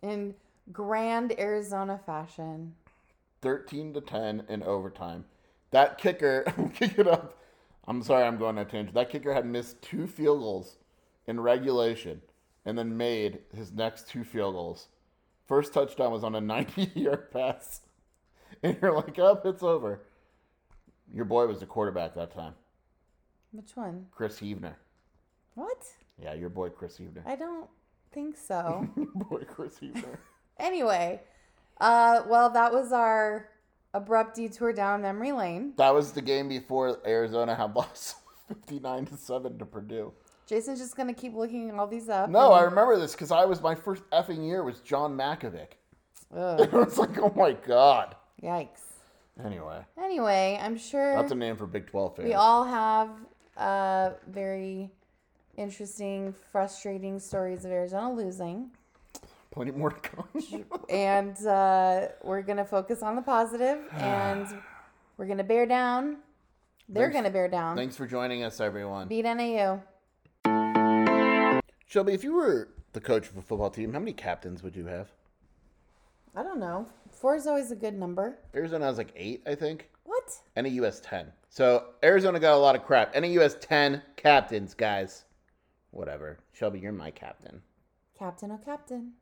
In 0.00 0.34
grand 0.72 1.38
Arizona 1.38 1.98
fashion. 2.04 2.74
13 3.42 3.94
to 3.94 4.00
10 4.00 4.44
in 4.48 4.62
overtime. 4.62 5.24
That 5.70 5.98
kicker, 5.98 6.44
kick 6.74 6.98
it 6.98 7.06
up. 7.06 7.38
I'm 7.86 8.02
sorry, 8.02 8.24
I'm 8.24 8.36
going 8.38 8.58
on 8.58 8.66
a 8.66 8.68
tangent. 8.68 8.94
That 8.94 9.10
kicker 9.10 9.32
had 9.32 9.46
missed 9.46 9.80
two 9.82 10.06
field 10.06 10.40
goals 10.40 10.76
in 11.26 11.40
regulation 11.40 12.20
and 12.64 12.76
then 12.76 12.96
made 12.96 13.38
his 13.54 13.72
next 13.72 14.08
two 14.08 14.24
field 14.24 14.54
goals. 14.54 14.88
First 15.46 15.72
touchdown 15.72 16.12
was 16.12 16.24
on 16.24 16.34
a 16.34 16.40
90 16.42 16.92
yard 16.94 17.30
pass. 17.30 17.80
And 18.62 18.76
you're 18.82 18.94
like, 18.96 19.16
oh, 19.18 19.40
it's 19.44 19.62
over. 19.62 20.00
Your 21.14 21.26
boy 21.26 21.46
was 21.46 21.60
the 21.60 21.66
quarterback 21.66 22.14
that 22.14 22.32
time. 22.34 22.54
Which 23.52 23.76
one? 23.76 24.06
Kris 24.10 24.40
Heavner. 24.40 24.74
What? 25.54 25.84
Yeah, 26.20 26.32
your 26.34 26.48
boy 26.48 26.70
Kris 26.70 26.98
Heavner. 26.98 27.22
I 27.26 27.36
don't 27.36 27.68
think 28.10 28.36
so. 28.36 28.88
your 28.96 29.06
boy 29.06 29.44
Kris 29.44 29.78
Heavner. 29.78 30.18
anyway, 30.58 31.20
uh, 31.80 32.22
well, 32.28 32.50
that 32.50 32.72
was 32.72 32.92
our 32.92 33.48
abrupt 33.94 34.36
detour 34.36 34.72
down 34.72 35.02
memory 35.02 35.32
lane. 35.32 35.72
That 35.76 35.94
was 35.94 36.12
the 36.12 36.22
game 36.22 36.48
before 36.48 36.98
Arizona 37.06 37.54
had 37.54 37.74
lost 37.76 38.16
59 38.48 39.06
to 39.06 39.16
7 39.16 39.58
to 39.58 39.66
Purdue. 39.66 40.12
Jason's 40.46 40.78
just 40.78 40.96
gonna 40.96 41.12
keep 41.12 41.34
looking 41.34 41.78
all 41.78 41.86
these 41.86 42.08
up. 42.08 42.30
No, 42.30 42.52
I 42.52 42.62
remember 42.62 42.96
this 42.98 43.12
because 43.12 43.30
I 43.30 43.44
was 43.44 43.60
my 43.60 43.74
first 43.74 44.02
effing 44.10 44.46
year 44.46 44.64
was 44.64 44.80
John 44.80 45.14
Mackovic. 45.14 45.72
it 46.34 46.72
was 46.72 46.96
like, 46.96 47.18
oh 47.18 47.32
my 47.36 47.52
god. 47.52 48.16
Yikes. 48.42 48.80
Anyway. 49.44 49.84
Anyway, 50.02 50.58
I'm 50.60 50.76
sure 50.76 51.14
that's 51.14 51.32
a 51.32 51.34
name 51.34 51.56
for 51.56 51.66
Big 51.66 51.86
Twelve 51.86 52.16
fans. 52.16 52.28
We 52.28 52.34
all 52.34 52.64
have 52.64 53.10
uh, 53.58 54.10
very 54.26 54.90
interesting, 55.56 56.34
frustrating 56.50 57.18
stories 57.18 57.64
of 57.64 57.70
Arizona 57.70 58.12
losing. 58.12 58.70
Plenty 59.58 59.72
more 59.72 59.90
to 59.90 60.00
come. 60.08 60.64
and 60.88 61.36
uh, 61.44 62.06
we're 62.22 62.42
gonna 62.42 62.64
focus 62.64 63.02
on 63.02 63.16
the 63.16 63.22
positive, 63.22 63.80
and 63.92 64.46
we're 65.16 65.26
gonna 65.26 65.42
bear 65.42 65.66
down. 65.66 66.18
They're 66.88 67.06
thanks, 67.06 67.16
gonna 67.16 67.30
bear 67.30 67.48
down. 67.48 67.74
Thanks 67.74 67.96
for 67.96 68.06
joining 68.06 68.44
us, 68.44 68.60
everyone. 68.60 69.08
Beat 69.08 69.24
NAU. 69.24 69.82
Shelby, 71.86 72.12
if 72.12 72.22
you 72.22 72.34
were 72.34 72.68
the 72.92 73.00
coach 73.00 73.28
of 73.30 73.36
a 73.36 73.42
football 73.42 73.68
team, 73.68 73.92
how 73.92 73.98
many 73.98 74.12
captains 74.12 74.62
would 74.62 74.76
you 74.76 74.86
have? 74.86 75.08
I 76.36 76.44
don't 76.44 76.60
know. 76.60 76.86
Four 77.10 77.34
is 77.34 77.48
always 77.48 77.72
a 77.72 77.76
good 77.76 77.94
number. 77.94 78.38
Arizona 78.54 78.84
has 78.84 78.96
like 78.96 79.12
eight, 79.16 79.42
I 79.44 79.56
think. 79.56 79.90
What? 80.04 80.36
NAU 80.56 80.84
has 80.84 81.00
10. 81.00 81.32
So 81.48 81.86
Arizona 82.04 82.38
got 82.38 82.54
a 82.54 82.58
lot 82.58 82.76
of 82.76 82.84
crap. 82.84 83.12
NAU 83.16 83.40
has 83.40 83.56
10 83.56 84.02
captains, 84.14 84.72
guys. 84.74 85.24
Whatever. 85.90 86.38
Shelby, 86.52 86.78
you're 86.78 86.92
my 86.92 87.10
captain. 87.10 87.60
Captain, 88.16 88.52
oh, 88.52 88.60
captain. 88.64 89.14